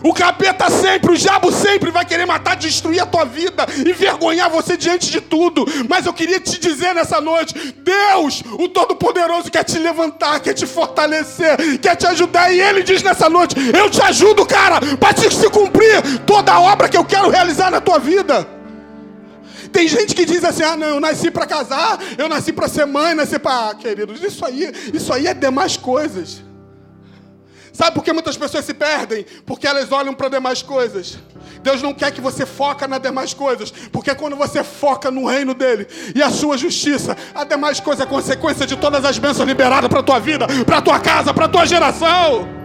O 0.03 0.13
capeta 0.13 0.69
sempre, 0.69 1.11
o 1.11 1.17
diabo 1.17 1.51
sempre 1.51 1.89
vai 1.91 2.05
querer 2.05 2.25
matar, 2.25 2.55
destruir 2.55 3.01
a 3.01 3.05
tua 3.05 3.25
vida, 3.25 3.65
envergonhar 3.85 4.49
você 4.49 4.77
diante 4.77 5.11
de 5.11 5.19
tudo. 5.19 5.65
Mas 5.89 6.05
eu 6.05 6.13
queria 6.13 6.39
te 6.39 6.59
dizer 6.59 6.93
nessa 6.93 7.19
noite: 7.19 7.75
Deus, 7.77 8.43
o 8.57 8.69
Todo-Poderoso, 8.69 9.51
quer 9.51 9.63
te 9.63 9.77
levantar, 9.77 10.39
quer 10.39 10.53
te 10.53 10.65
fortalecer, 10.65 11.79
quer 11.79 11.95
te 11.95 12.05
ajudar. 12.07 12.53
E 12.53 12.61
Ele 12.61 12.83
diz 12.83 13.01
nessa 13.01 13.29
noite: 13.29 13.55
Eu 13.77 13.89
te 13.89 14.01
ajudo, 14.01 14.45
cara, 14.45 14.79
para 14.97 15.17
se 15.17 15.49
cumprir 15.49 16.01
toda 16.25 16.53
a 16.53 16.61
obra 16.61 16.87
que 16.87 16.97
eu 16.97 17.03
quero 17.03 17.29
realizar 17.29 17.71
na 17.71 17.81
tua 17.81 17.99
vida. 17.99 18.56
Tem 19.71 19.87
gente 19.87 20.15
que 20.15 20.25
diz 20.25 20.43
assim: 20.43 20.63
ah, 20.63 20.75
não, 20.75 20.87
eu 20.87 20.99
nasci 20.99 21.31
para 21.31 21.45
casar, 21.45 21.99
eu 22.17 22.27
nasci 22.27 22.53
para 22.53 22.67
ser 22.67 22.85
mãe, 22.85 23.13
nasci 23.13 23.39
para. 23.39 23.69
Ah, 23.69 23.75
queridos, 23.75 24.21
isso 24.23 24.45
aí, 24.45 24.71
isso 24.93 25.11
aí 25.11 25.27
é 25.27 25.33
demais 25.33 25.77
coisas. 25.77 26.43
Sabe 27.77 27.91
por 27.91 28.03
que 28.03 28.11
muitas 28.11 28.35
pessoas 28.35 28.65
se 28.65 28.73
perdem? 28.73 29.23
Porque 29.45 29.67
elas 29.67 29.91
olham 29.91 30.11
para 30.11 30.29
demais 30.29 30.63
coisas. 30.63 31.19
Deus 31.61 31.79
não 31.79 31.93
quer 31.93 32.11
que 32.11 32.19
você 32.19 32.43
foca 32.43 32.87
nas 32.87 32.99
demais 32.99 33.35
coisas, 33.35 33.69
porque 33.91 34.15
quando 34.15 34.35
você 34.35 34.63
foca 34.63 35.11
no 35.11 35.27
reino 35.27 35.53
dele 35.53 35.85
e 36.15 36.23
a 36.23 36.31
sua 36.31 36.57
justiça, 36.57 37.15
a 37.35 37.43
demais 37.43 37.79
coisa 37.79 38.01
é 38.01 38.05
consequência 38.07 38.65
de 38.65 38.75
todas 38.77 39.05
as 39.05 39.19
bênçãos 39.19 39.47
liberadas 39.47 39.89
para 39.89 39.99
a 39.99 40.03
tua 40.03 40.19
vida, 40.19 40.47
para 40.65 40.77
a 40.77 40.81
tua 40.81 40.99
casa, 40.99 41.31
para 41.33 41.45
a 41.45 41.49
tua 41.49 41.67
geração. 41.67 42.56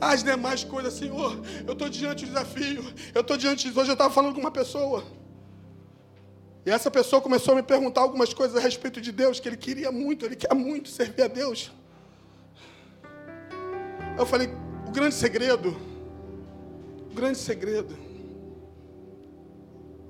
As 0.00 0.22
demais 0.22 0.62
coisas, 0.64 0.94
Senhor, 0.94 1.40
eu 1.66 1.72
estou 1.72 1.88
diante 1.88 2.24
do 2.24 2.28
desafio, 2.28 2.84
eu 3.14 3.20
estou 3.20 3.36
diante 3.36 3.70
de 3.70 3.78
hoje, 3.78 3.90
eu 3.90 3.94
estava 3.94 4.12
falando 4.12 4.34
com 4.34 4.40
uma 4.40 4.50
pessoa. 4.50 5.04
E 6.64 6.70
essa 6.70 6.90
pessoa 6.90 7.20
começou 7.22 7.54
a 7.54 7.56
me 7.56 7.62
perguntar 7.62 8.02
algumas 8.02 8.32
coisas 8.34 8.56
a 8.56 8.60
respeito 8.60 9.00
de 9.00 9.10
Deus, 9.10 9.40
que 9.40 9.48
ele 9.48 9.56
queria 9.56 9.90
muito, 9.90 10.24
ele 10.24 10.36
quer 10.36 10.54
muito 10.54 10.88
servir 10.88 11.22
a 11.22 11.28
Deus. 11.28 11.72
Eu 14.18 14.26
falei, 14.26 14.48
o 14.86 14.90
grande 14.90 15.14
segredo, 15.14 15.76
o 17.10 17.14
grande 17.14 17.38
segredo, 17.38 17.96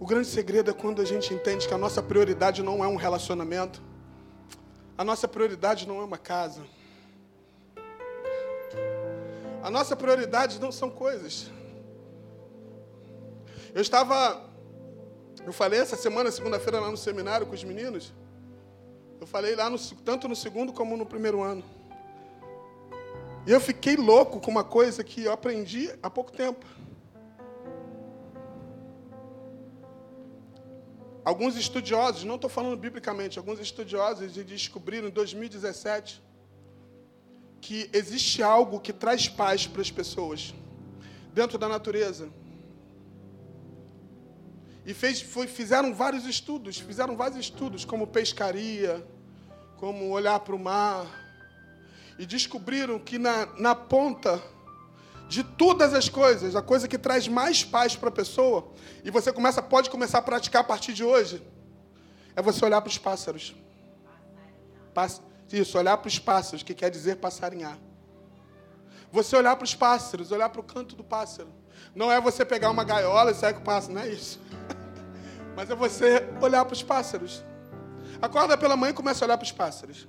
o 0.01 0.07
grande 0.07 0.29
segredo 0.29 0.71
é 0.71 0.75
quando 0.75 1.03
a 1.03 1.05
gente 1.05 1.33
entende 1.33 1.67
que 1.67 1.75
a 1.75 1.79
nossa 1.79 2.03
prioridade 2.03 2.63
não 2.63 2.85
é 2.85 2.89
um 2.89 2.97
relacionamento, 2.97 3.83
a 4.97 5.05
nossa 5.05 5.29
prioridade 5.29 5.87
não 5.87 6.01
é 6.01 6.05
uma 6.05 6.19
casa, 6.19 6.63
A 9.63 9.71
nossa 9.71 9.97
prioridade 9.97 10.61
não 10.61 10.71
são 10.71 10.89
coisas. 10.89 11.51
Eu 13.75 13.83
estava, 13.83 14.41
eu 15.45 15.53
falei 15.53 15.81
essa 15.81 15.97
semana, 15.97 16.31
segunda-feira, 16.31 16.81
lá 16.81 16.91
no 16.91 16.97
seminário 16.97 17.47
com 17.47 17.55
os 17.55 17.65
meninos. 17.65 18.13
Eu 19.21 19.27
falei 19.27 19.57
lá, 19.57 19.69
no, 19.69 19.79
tanto 20.05 20.29
no 20.29 20.37
segundo 20.37 20.73
como 20.73 20.97
no 20.97 21.05
primeiro 21.05 21.43
ano. 21.43 21.65
E 23.47 23.51
eu 23.51 23.61
fiquei 23.61 23.97
louco 23.97 24.41
com 24.41 24.51
uma 24.51 24.65
coisa 24.65 25.03
que 25.03 25.25
eu 25.25 25.33
aprendi 25.33 25.91
há 26.03 26.09
pouco 26.09 26.31
tempo. 26.31 26.65
Alguns 31.25 31.57
estudiosos, 31.57 32.25
não 32.25 32.37
estou 32.37 32.49
falando 32.49 32.77
biblicamente, 32.77 33.39
alguns 33.39 33.59
estudiosos 33.61 34.33
descobriram 34.33 35.09
em 35.09 35.11
2017 35.11 36.23
que 37.61 37.91
existe 37.93 38.43
algo 38.43 38.81
que 38.81 38.93
traz 38.93 39.29
paz 39.29 39.67
para 39.67 39.83
as 39.83 39.91
pessoas 39.91 40.55
dentro 41.33 41.59
da 41.59 41.69
natureza. 41.69 42.29
E 44.85 44.95
fez, 44.95 45.21
foi, 45.21 45.47
fizeram 45.47 45.95
vários 45.95 46.25
estudos, 46.25 46.79
fizeram 46.79 47.15
vários 47.17 47.39
estudos, 47.39 47.85
como 47.85 48.07
pescaria, 48.07 49.07
como 49.77 50.09
olhar 50.09 50.41
para 50.41 50.55
o 50.55 50.59
mar. 50.59 51.07
E 52.19 52.25
descobriram 52.25 52.99
que 52.99 53.19
na, 53.19 53.47
na 53.59 53.75
ponta 53.75 54.43
de 55.29 55.45
todas 55.45 55.93
as 55.93 56.09
coisas, 56.09 56.57
a 56.57 56.63
coisa 56.63 56.89
que 56.89 56.97
traz 56.97 57.29
mais 57.29 57.63
paz 57.63 57.95
para 57.95 58.09
a 58.09 58.13
pessoa, 58.13 58.73
e 59.05 59.11
você 59.11 59.31
começa, 59.31 59.61
pode 59.61 59.91
começar 59.91 60.19
a 60.19 60.23
praticar 60.23 60.63
a 60.63 60.65
partir 60.65 60.95
de 60.95 61.05
hoje, 61.05 61.43
é 62.35 62.41
você 62.41 62.65
olhar 62.65 62.81
para 62.81 62.89
os 62.89 62.97
pássaros. 62.97 63.55
Isso, 65.53 65.79
olhar 65.79 65.97
para 65.97 66.09
os 66.09 66.19
pássaros, 66.19 66.63
que 66.63 66.75
quer 66.75 66.91
dizer 66.91 67.17
passarinhar. 67.17 67.79
Você 69.11 69.37
olhar 69.37 69.57
para 69.57 69.65
os 69.65 69.75
pássaros, 69.75 70.31
olhar 70.31 70.49
para 70.51 70.61
o 70.61 70.65
canto 70.65 70.95
do 70.95 71.03
pássaro. 71.03 71.49
Não 71.95 72.13
é 72.13 72.21
você 72.21 72.45
pegar 72.45 72.71
uma 72.71 72.85
gaiola 72.85 73.31
e 73.31 73.35
sair 73.35 73.55
com 73.55 73.61
o 73.61 73.65
pássaro, 73.65 73.95
não 73.95 74.03
é 74.03 74.09
isso. 74.09 74.39
Mas 75.57 75.71
é 75.71 75.75
você 75.75 76.29
olhar 76.41 76.65
para 76.65 76.75
os 76.75 76.83
pássaros. 76.83 77.43
Acorda 78.21 78.59
pela 78.59 78.77
manhã 78.77 78.91
e 78.91 78.95
começa 78.95 79.25
a 79.25 79.27
olhar 79.27 79.39
para 79.39 79.45
os 79.45 79.53
pássaros. 79.53 80.07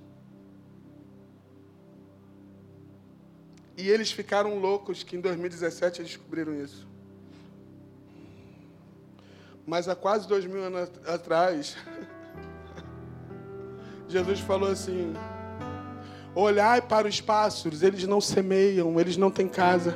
E 3.78 3.90
eles 3.90 4.12
ficaram 4.12 4.60
loucos 4.60 5.04
que 5.04 5.16
em 5.16 5.22
2017 5.22 6.02
eles 6.02 6.12
descobriram 6.12 6.54
isso. 6.54 6.86
Mas 9.66 9.88
há 9.88 9.96
quase 9.96 10.28
dois 10.28 10.46
mil 10.46 10.62
anos 10.64 10.92
atrás, 11.06 11.78
Jesus 14.10 14.40
falou 14.40 14.72
assim: 14.72 15.14
Olhai 16.34 16.82
para 16.82 17.08
os 17.08 17.22
pássaros, 17.22 17.84
eles 17.84 18.06
não 18.06 18.20
semeiam, 18.20 19.00
eles 19.00 19.16
não 19.16 19.30
têm 19.30 19.48
casa, 19.48 19.96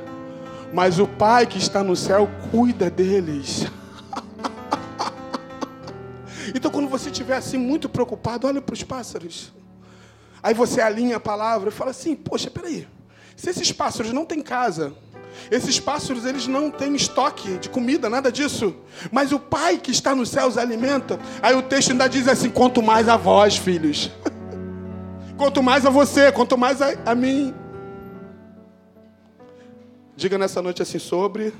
mas 0.72 1.00
o 1.00 1.06
Pai 1.06 1.46
que 1.46 1.58
está 1.58 1.82
no 1.82 1.96
céu 1.96 2.28
cuida 2.50 2.88
deles. 2.88 3.66
Então, 6.54 6.70
quando 6.70 6.88
você 6.88 7.10
estiver 7.10 7.36
assim 7.36 7.56
muito 7.56 7.88
preocupado, 7.88 8.46
olha 8.46 8.60
para 8.60 8.74
os 8.74 8.82
pássaros. 8.84 9.52
Aí 10.40 10.54
você 10.54 10.80
alinha 10.80 11.16
a 11.16 11.20
palavra 11.20 11.70
e 11.70 11.72
fala 11.72 11.90
assim: 11.90 12.14
Poxa, 12.14 12.48
peraí. 12.48 12.86
Se 13.34 13.50
esses 13.50 13.72
pássaros 13.72 14.12
não 14.12 14.24
têm 14.24 14.40
casa, 14.40 14.92
esses 15.50 15.80
pássaros 15.80 16.24
eles 16.24 16.46
não 16.46 16.70
têm 16.70 16.94
estoque 16.94 17.58
de 17.58 17.68
comida, 17.68 18.08
nada 18.08 18.30
disso. 18.30 18.74
Mas 19.10 19.32
o 19.32 19.38
Pai 19.38 19.78
que 19.78 19.90
está 19.90 20.14
nos 20.14 20.28
céus 20.28 20.56
alimenta. 20.56 21.18
Aí 21.42 21.54
o 21.54 21.62
texto 21.62 21.90
ainda 21.92 22.08
diz 22.08 22.28
assim: 22.28 22.50
quanto 22.50 22.82
mais 22.82 23.08
a 23.08 23.16
vós, 23.16 23.56
filhos. 23.56 24.10
quanto 25.36 25.62
mais 25.62 25.84
a 25.86 25.90
você, 25.90 26.30
quanto 26.32 26.56
mais 26.56 26.80
a, 26.80 26.94
a 27.06 27.14
mim. 27.14 27.54
Diga 30.16 30.38
nessa 30.38 30.62
noite 30.62 30.80
assim 30.80 30.98
sobre 30.98 31.52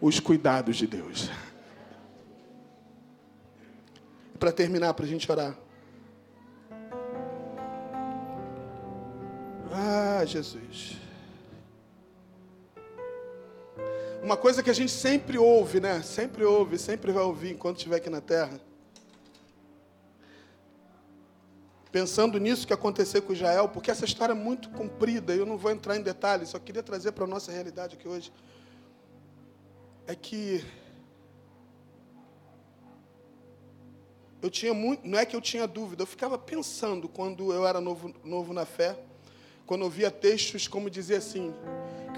os 0.00 0.20
cuidados 0.20 0.76
de 0.76 0.86
Deus 0.86 1.28
para 4.38 4.52
terminar, 4.52 4.94
para 4.94 5.04
a 5.04 5.08
gente 5.08 5.30
orar. 5.30 5.54
Ah, 9.72 10.22
Jesus. 10.24 10.97
Uma 14.22 14.36
coisa 14.36 14.62
que 14.62 14.70
a 14.70 14.74
gente 14.74 14.90
sempre 14.90 15.38
ouve, 15.38 15.80
né? 15.80 16.02
Sempre 16.02 16.44
ouve, 16.44 16.76
sempre 16.78 17.12
vai 17.12 17.22
ouvir 17.22 17.52
enquanto 17.52 17.76
estiver 17.76 17.96
aqui 17.96 18.10
na 18.10 18.20
terra. 18.20 18.60
Pensando 21.90 22.38
nisso 22.38 22.66
que 22.66 22.72
aconteceu 22.72 23.22
com 23.22 23.32
Israel, 23.32 23.68
porque 23.68 23.90
essa 23.90 24.04
história 24.04 24.32
é 24.32 24.36
muito 24.36 24.68
comprida, 24.70 25.34
eu 25.34 25.46
não 25.46 25.56
vou 25.56 25.70
entrar 25.70 25.96
em 25.96 26.02
detalhes, 26.02 26.50
só 26.50 26.58
queria 26.58 26.82
trazer 26.82 27.12
para 27.12 27.24
a 27.24 27.26
nossa 27.26 27.50
realidade 27.50 27.94
aqui 27.96 28.06
hoje. 28.06 28.30
É 30.06 30.14
que 30.14 30.64
eu 34.42 34.50
tinha 34.50 34.74
muito, 34.74 35.06
não 35.06 35.18
é 35.18 35.24
que 35.24 35.34
eu 35.34 35.40
tinha 35.40 35.66
dúvida, 35.66 36.02
eu 36.02 36.06
ficava 36.06 36.36
pensando 36.36 37.08
quando 37.08 37.52
eu 37.52 37.66
era 37.66 37.80
novo, 37.80 38.14
novo 38.22 38.52
na 38.52 38.66
fé, 38.66 38.98
quando 39.64 39.82
eu 39.82 39.90
via 39.90 40.10
textos 40.10 40.68
como 40.68 40.90
dizia 40.90 41.18
assim, 41.18 41.54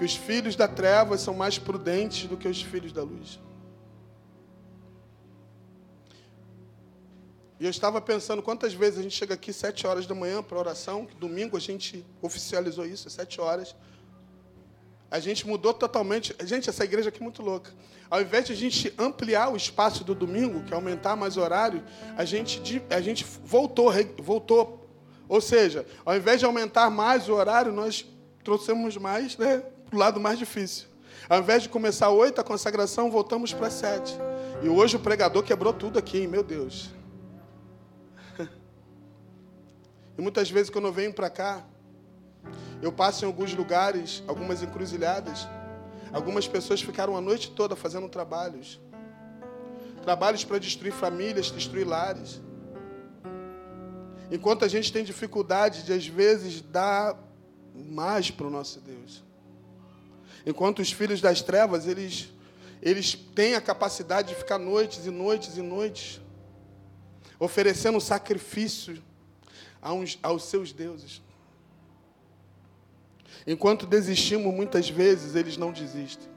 que 0.01 0.05
os 0.05 0.15
filhos 0.15 0.55
da 0.55 0.67
treva 0.67 1.15
são 1.15 1.31
mais 1.31 1.59
prudentes 1.59 2.27
do 2.27 2.35
que 2.35 2.47
os 2.47 2.59
filhos 2.59 2.91
da 2.91 3.03
luz. 3.03 3.39
E 7.59 7.65
eu 7.65 7.69
estava 7.69 8.01
pensando 8.01 8.41
quantas 8.41 8.73
vezes 8.73 8.97
a 8.97 9.03
gente 9.03 9.15
chega 9.15 9.35
aqui 9.35 9.53
sete 9.53 9.85
horas 9.85 10.07
da 10.07 10.15
manhã 10.15 10.41
para 10.41 10.57
oração, 10.57 11.07
domingo 11.19 11.55
a 11.55 11.59
gente 11.59 12.03
oficializou 12.19 12.83
isso, 12.83 13.07
sete 13.11 13.39
horas. 13.39 13.75
A 15.11 15.19
gente 15.19 15.45
mudou 15.45 15.71
totalmente. 15.71 16.35
Gente, 16.45 16.67
essa 16.67 16.83
igreja 16.83 17.09
aqui 17.09 17.19
é 17.19 17.23
muito 17.23 17.43
louca. 17.43 17.71
Ao 18.09 18.19
invés 18.19 18.47
de 18.47 18.53
a 18.53 18.55
gente 18.55 18.91
ampliar 18.97 19.53
o 19.53 19.55
espaço 19.55 20.03
do 20.03 20.15
domingo, 20.15 20.63
que 20.63 20.73
é 20.73 20.75
aumentar 20.75 21.15
mais 21.15 21.37
o 21.37 21.41
horário, 21.41 21.83
a 22.17 22.25
gente, 22.25 22.81
a 22.89 23.01
gente 23.01 23.23
voltou, 23.23 23.91
voltou. 24.17 24.89
Ou 25.29 25.39
seja, 25.39 25.85
ao 26.03 26.17
invés 26.17 26.39
de 26.39 26.45
aumentar 26.47 26.89
mais 26.89 27.29
o 27.29 27.33
horário, 27.33 27.71
nós 27.71 28.03
trouxemos 28.43 28.97
mais 28.97 29.37
né, 29.37 29.63
para 29.91 29.97
o 29.97 29.99
lado 29.99 30.19
mais 30.21 30.39
difícil. 30.39 30.87
Ao 31.29 31.39
invés 31.39 31.63
de 31.63 31.69
começar 31.69 32.09
oito 32.09 32.39
a 32.39 32.43
consagração, 32.43 33.11
voltamos 33.11 33.53
para 33.53 33.69
sete. 33.69 34.17
E 34.63 34.69
hoje 34.69 34.95
o 34.95 34.99
pregador 34.99 35.43
quebrou 35.43 35.73
tudo 35.73 35.99
aqui, 35.99 36.19
hein? 36.19 36.27
meu 36.27 36.43
Deus. 36.43 36.89
E 40.17 40.21
muitas 40.21 40.51
vezes 40.51 40.69
quando 40.69 40.85
eu 40.85 40.93
venho 40.93 41.13
para 41.13 41.29
cá, 41.29 41.65
eu 42.81 42.91
passo 42.91 43.23
em 43.23 43.27
alguns 43.27 43.53
lugares, 43.53 44.21
algumas 44.27 44.61
encruzilhadas. 44.61 45.47
Algumas 46.11 46.47
pessoas 46.47 46.81
ficaram 46.81 47.15
a 47.15 47.21
noite 47.21 47.51
toda 47.51 47.75
fazendo 47.75 48.07
trabalhos. 48.09 48.79
Trabalhos 50.03 50.43
para 50.43 50.57
destruir 50.57 50.91
famílias, 50.91 51.49
destruir 51.49 51.87
lares. 51.87 52.41
Enquanto 54.29 54.63
a 54.63 54.67
gente 54.67 54.91
tem 54.91 55.03
dificuldade 55.03 55.83
de, 55.83 55.93
às 55.93 56.05
vezes, 56.05 56.61
dar 56.61 57.17
mais 57.73 58.29
para 58.29 58.47
o 58.47 58.49
nosso 58.49 58.79
Deus. 58.81 59.23
Enquanto 60.45 60.79
os 60.79 60.91
filhos 60.91 61.21
das 61.21 61.41
trevas, 61.41 61.87
eles, 61.87 62.29
eles 62.81 63.13
têm 63.13 63.55
a 63.55 63.61
capacidade 63.61 64.29
de 64.29 64.35
ficar 64.35 64.57
noites 64.57 65.05
e 65.05 65.09
noites 65.09 65.57
e 65.57 65.61
noites 65.61 66.21
oferecendo 67.39 67.99
sacrifício 67.99 69.01
aos, 69.81 70.19
aos 70.21 70.43
seus 70.43 70.71
deuses. 70.71 71.21
Enquanto 73.47 73.87
desistimos 73.87 74.53
muitas 74.53 74.89
vezes, 74.89 75.35
eles 75.35 75.57
não 75.57 75.71
desistem. 75.71 76.29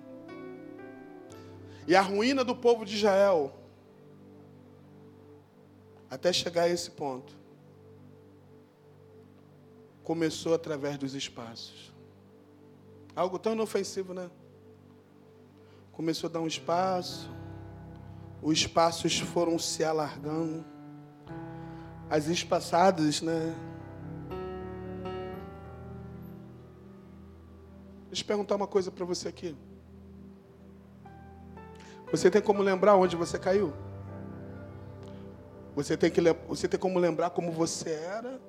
E 1.86 1.94
a 1.94 2.00
ruína 2.00 2.42
do 2.42 2.56
povo 2.56 2.86
de 2.86 2.96
Israel, 2.96 3.54
até 6.10 6.32
chegar 6.32 6.62
a 6.62 6.68
esse 6.70 6.90
ponto, 6.90 7.36
começou 10.02 10.54
através 10.54 10.96
dos 10.96 11.14
espaços. 11.14 11.93
Algo 13.16 13.38
tão 13.38 13.52
inofensivo, 13.52 14.12
né? 14.12 14.28
Começou 15.92 16.28
a 16.28 16.32
dar 16.32 16.40
um 16.40 16.46
espaço, 16.46 17.30
os 18.42 18.58
espaços 18.58 19.20
foram 19.20 19.58
se 19.58 19.84
alargando, 19.84 20.64
as 22.10 22.26
espaçadas, 22.26 23.22
né? 23.22 23.54
Deixa 28.08 28.22
eu 28.22 28.26
perguntar 28.26 28.56
uma 28.56 28.66
coisa 28.66 28.90
para 28.90 29.04
você 29.04 29.28
aqui. 29.28 29.56
Você 32.10 32.30
tem 32.30 32.42
como 32.42 32.62
lembrar 32.62 32.96
onde 32.96 33.16
você 33.16 33.38
caiu? 33.38 33.72
Você 35.74 35.96
tem, 35.96 36.10
que, 36.10 36.20
você 36.46 36.68
tem 36.68 36.78
como 36.78 36.98
lembrar 36.98 37.30
como 37.30 37.50
você 37.50 37.90
era 37.90 38.40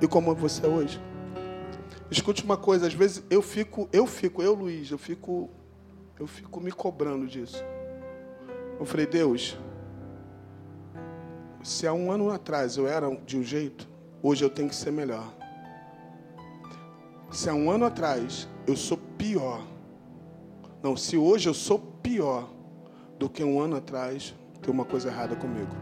e 0.00 0.06
como 0.06 0.34
você 0.34 0.64
é 0.64 0.68
hoje? 0.68 1.11
Escute 2.12 2.44
uma 2.44 2.58
coisa, 2.58 2.86
às 2.86 2.92
vezes 2.92 3.24
eu 3.30 3.40
fico, 3.40 3.88
eu 3.90 4.06
fico, 4.06 4.42
eu 4.42 4.52
Luiz, 4.52 4.90
eu 4.90 4.98
fico, 4.98 5.48
eu 6.20 6.26
fico 6.26 6.60
me 6.60 6.70
cobrando 6.70 7.26
disso. 7.26 7.64
Eu 8.78 8.84
falei, 8.84 9.06
Deus, 9.06 9.56
se 11.62 11.86
há 11.86 11.92
um 11.94 12.12
ano 12.12 12.30
atrás 12.30 12.76
eu 12.76 12.86
era 12.86 13.08
de 13.24 13.38
um 13.38 13.42
jeito, 13.42 13.88
hoje 14.22 14.44
eu 14.44 14.50
tenho 14.50 14.68
que 14.68 14.74
ser 14.74 14.90
melhor. 14.90 15.32
se 17.30 17.48
há 17.48 17.54
um 17.54 17.70
ano 17.70 17.86
atrás 17.86 18.46
eu 18.66 18.76
sou 18.76 18.98
pior, 19.16 19.66
não, 20.82 20.94
se 20.98 21.16
hoje 21.16 21.48
eu 21.48 21.54
sou 21.54 21.78
pior 21.78 22.52
do 23.18 23.26
que 23.26 23.42
um 23.42 23.58
ano 23.58 23.76
atrás, 23.76 24.34
tem 24.60 24.70
uma 24.70 24.84
coisa 24.84 25.08
errada 25.08 25.34
comigo. 25.34 25.74